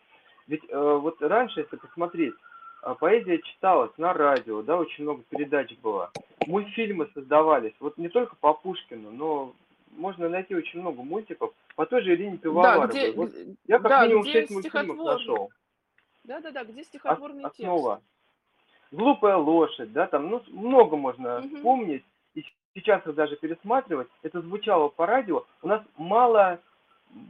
[0.47, 2.33] Ведь э, вот раньше, если посмотреть,
[2.83, 6.11] э, поэзия читалась на радио, да, очень много передач было,
[6.47, 9.53] мультфильмы создавались, вот не только по Пушкину, но
[9.91, 12.87] можно найти очень много мультиков по той же Ирине Да, Пивоваровой.
[12.87, 13.31] где, Вот
[13.67, 15.51] я как да, минимум где 6 мультфильмов нашел.
[16.23, 17.59] да-да-да, где стихотворный текст.
[17.59, 18.01] основа.
[18.93, 21.55] Глупая лошадь, да, там, ну, много можно Мгм.
[21.55, 22.03] вспомнить.
[22.35, 24.07] И сейчас их даже пересматривать.
[24.21, 25.45] Это звучало по радио.
[25.63, 26.59] У нас мало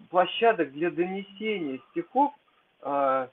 [0.09, 2.34] площадок для донесения стихов
[2.82, 3.28] э,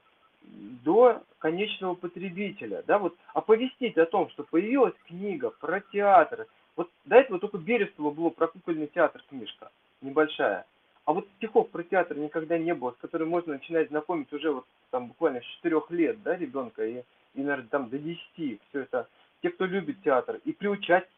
[0.84, 6.46] до конечного потребителя, да, вот оповестить о том, что появилась книга про театр.
[6.76, 9.70] Вот до этого только Берестова было про кукольный театр книжка
[10.00, 10.66] небольшая.
[11.04, 14.64] А вот стихов про театр никогда не было, с которыми можно начинать знакомить уже вот
[14.90, 17.02] там буквально с 4 лет, да, ребенка, и,
[17.34, 18.18] и, наверное, там до 10.
[18.36, 19.08] Все это
[19.42, 21.08] те, кто любит театр, и приучать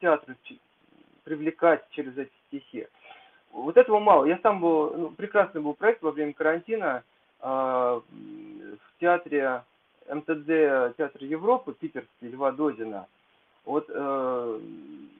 [0.44, 0.58] ч-
[1.24, 2.86] привлекать через эти стихи.
[3.52, 4.24] вот этого мало.
[4.24, 7.02] Я сам был, ну, прекрасный был проект во время карантина
[7.40, 9.62] э, в театре
[10.08, 13.06] МТД Театр Европы, питерский, Льва Додина.
[13.64, 14.60] Вот э,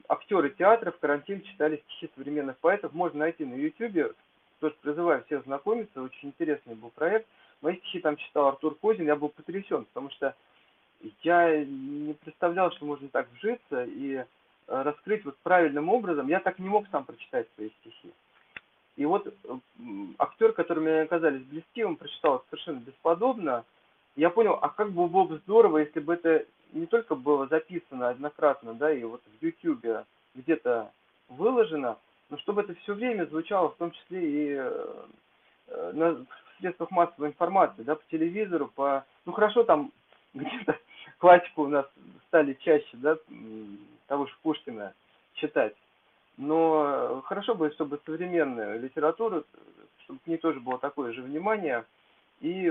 [0.09, 2.93] актеры театра в карантин читали стихи современных поэтов.
[2.93, 4.11] Можно найти на Ютьюбе.
[4.59, 6.01] Тоже призываю всех знакомиться.
[6.01, 7.27] Очень интересный был проект.
[7.61, 9.05] Мои стихи там читал Артур Козин.
[9.05, 10.35] Я был потрясен, потому что
[11.21, 14.25] я не представлял, что можно так вжиться и э,
[14.67, 16.27] раскрыть вот правильным образом.
[16.27, 18.13] Я так не мог сам прочитать свои стихи.
[18.95, 19.31] И вот э,
[20.19, 23.65] актер, который мне оказались близки, он прочитал совершенно бесподобно.
[24.15, 28.09] Я понял, а как бы было бы здорово, если бы это не только было записано
[28.09, 30.91] однократно, да, и вот в YouTube где-то
[31.29, 31.97] выложено,
[32.29, 36.25] но чтобы это все время звучало, в том числе и э, на
[36.59, 39.05] средствах массовой информации, да, по телевизору, по...
[39.25, 39.91] Ну, хорошо, там
[40.33, 40.77] где-то
[41.23, 41.85] классику у нас
[42.27, 43.17] стали чаще, да,
[44.07, 44.93] того же Пушкина
[45.35, 45.73] читать.
[46.35, 49.45] Но хорошо бы, чтобы современная литература,
[50.03, 51.85] чтобы к ней тоже было такое же внимание,
[52.41, 52.69] и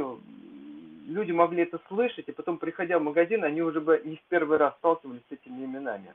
[1.07, 4.59] люди могли это слышать, и потом, приходя в магазин, они уже бы не в первый
[4.59, 6.15] раз сталкивались с этими именами.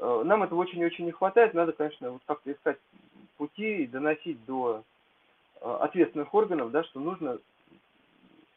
[0.00, 2.78] Э, нам этого очень и очень не хватает, надо, конечно, вот как-то искать
[3.36, 4.82] пути и доносить до
[5.60, 7.38] э, ответственных органов, да, что нужно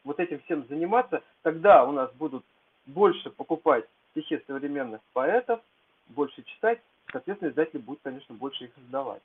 [0.02, 2.44] вот этим всем заниматься, тогда у нас будут
[2.88, 5.60] больше покупать стихи современных поэтов,
[6.08, 6.80] больше читать,
[7.12, 9.22] соответственно, издатель будет, конечно, больше их издавать.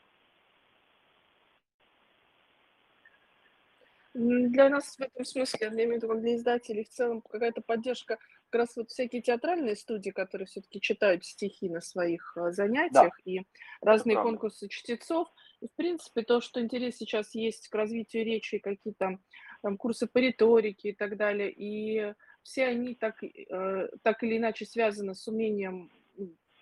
[4.14, 8.20] Для нас в этом смысле, я имею в виду, для издателей в целом какая-то поддержка,
[8.52, 13.32] как раз вот всякие театральные студии, которые все-таки читают стихи на своих э, занятиях, да,
[13.32, 13.42] и
[13.82, 15.28] разные конкурсы чтецов.
[15.62, 19.18] И, в принципе, то, что интерес сейчас есть к развитию речи, какие-то
[19.64, 22.14] там курсы по риторике и так далее, и
[22.44, 25.92] все они так, э, так или иначе связаны с умением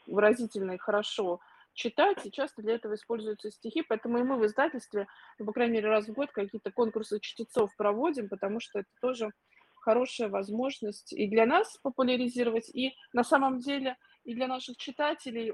[0.07, 1.39] выразительно и хорошо
[1.73, 5.07] читать, и часто для этого используются стихи, поэтому и мы в издательстве,
[5.39, 9.31] ну, по крайней мере, раз в год какие-то конкурсы чтецов проводим, потому что это тоже
[9.81, 15.51] хорошая возможность и для нас популяризировать, и на самом деле и для наших читателей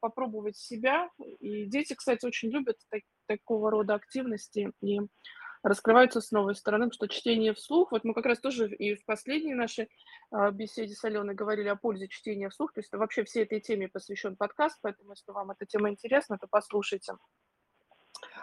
[0.00, 1.08] попробовать себя.
[1.40, 5.00] И дети, кстати, очень любят так, такого рода активности, и
[5.66, 9.54] раскрываются с новой стороны, что чтение вслух, вот мы как раз тоже и в последней
[9.54, 9.88] нашей
[10.30, 13.88] а, беседе с Аленой говорили о пользе чтения вслух, то есть вообще всей этой теме
[13.88, 17.14] посвящен подкаст, поэтому если вам эта тема интересна, то послушайте.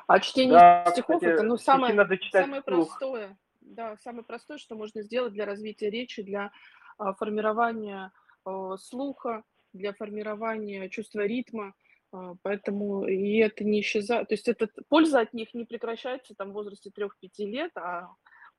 [0.05, 1.95] А чтение да, стихов кстати, это ну, самое,
[2.32, 6.51] самое простое, да, самое простое, что можно сделать для развития речи, для
[6.97, 8.11] а, формирования
[8.43, 11.74] а, слуха, для формирования чувства ритма.
[12.14, 14.28] А, поэтому и это не исчезает.
[14.28, 17.09] То есть это, польза от них не прекращается там в возрасте 3-5
[17.39, 18.09] лет, а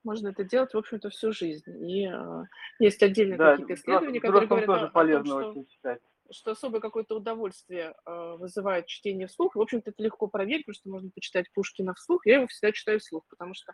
[0.03, 1.63] можно это делать, в общем-то, всю жизнь.
[1.89, 2.43] И э,
[2.79, 6.01] есть отдельные да, какие-то исследования, которые говорят тоже о, о том, что, читать.
[6.31, 9.55] что особое какое-то удовольствие э, вызывает чтение вслух.
[9.55, 12.25] В общем-то, это легко проверить, потому что можно почитать Пушкина вслух.
[12.25, 13.73] Я его всегда читаю вслух, потому что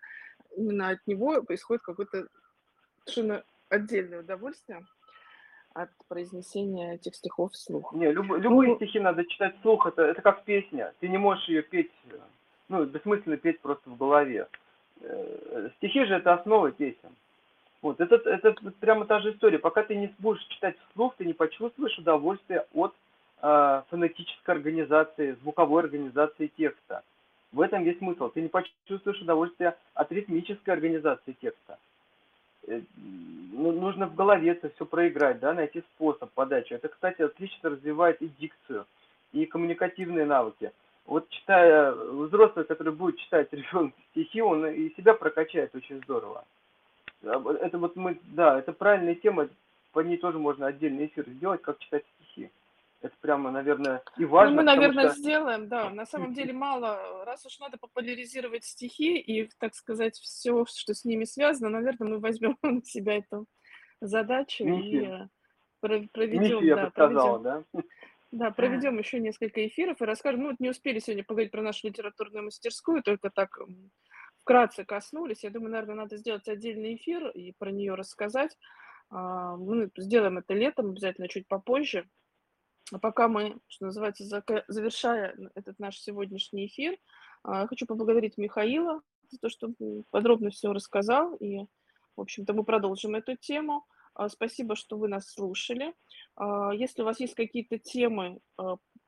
[0.55, 2.27] именно от него происходит какое-то
[3.03, 4.85] совершенно отдельное удовольствие
[5.73, 7.93] от произнесения этих стихов вслух.
[7.93, 10.93] Не, люб, любые ну, стихи надо читать вслух, это, это как песня.
[10.99, 11.91] Ты не можешь ее петь,
[12.69, 14.47] ну, бессмысленно петь просто в голове.
[15.01, 17.15] Э, стихи же это основа песен.
[17.81, 19.57] Вот, это, это прямо та же история.
[19.57, 22.93] Пока ты не будешь читать вслух, ты не почувствуешь удовольствие от
[23.41, 27.03] э, фонетической организации, звуковой организации текста.
[27.51, 28.29] В этом есть смысл.
[28.29, 31.77] Ты не почувствуешь удовольствие от ритмической организации текста.
[32.67, 36.73] Э, ну, нужно в голове это все проиграть, да, найти способ подачи.
[36.73, 38.85] Это, кстати, отлично развивает и дикцию,
[39.33, 40.71] и коммуникативные навыки.
[41.05, 46.45] Вот читая, взрослый, который будет читать ребенку стихи, он и себя прокачает очень здорово.
[47.23, 49.49] А, это вот мы, да, это правильная тема,
[49.93, 52.49] по ней тоже можно отдельный эфир сделать, как читать стихи.
[53.01, 54.51] Это прямо, наверное, и важно.
[54.51, 55.17] Ну, мы, наверное, что...
[55.17, 55.89] сделаем, да.
[55.89, 61.03] На самом деле мало, раз уж надо популяризировать стихи и, так сказать, все, что с
[61.03, 63.47] ними связано, наверное, мы возьмем на себя эту
[64.01, 65.29] задачу Миссия.
[65.83, 66.41] и проведем.
[66.41, 67.65] Миссию, я да, бы сказал, проведем.
[67.73, 67.81] да?
[68.31, 70.43] Да, проведем еще несколько эфиров и расскажем.
[70.43, 73.59] Ну, вот не успели сегодня поговорить про нашу литературную мастерскую, только так
[74.37, 75.43] вкратце коснулись.
[75.43, 78.57] Я думаю, наверное, надо сделать отдельный эфир и про нее рассказать.
[79.09, 82.07] А, мы сделаем это летом, обязательно чуть попозже.
[82.91, 84.25] А пока мы, что называется,
[84.67, 86.97] завершая этот наш сегодняшний эфир,
[87.43, 89.69] а, хочу поблагодарить Михаила за то, что
[90.09, 91.35] подробно все рассказал.
[91.35, 91.65] И,
[92.15, 93.85] в общем-то, мы продолжим эту тему.
[94.13, 95.93] А, спасибо, что вы нас слушали.
[96.73, 98.39] Если у вас есть какие-то темы,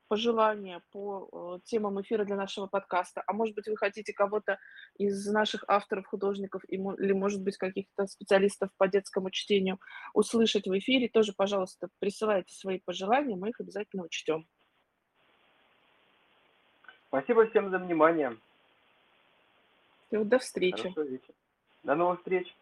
[0.08, 4.58] пожелания по э, темам эфира для нашего подкаста, а может быть, вы хотите кого-то
[4.96, 9.78] из наших авторов, художников или, может быть, каких-то специалистов по детскому чтению
[10.12, 14.46] услышать в эфире, тоже, пожалуйста, присылайте свои пожелания, мы их обязательно учтем.
[17.08, 18.36] Спасибо всем за внимание.
[20.08, 20.92] Всё, до встречи.
[21.82, 22.54] До новых встреч.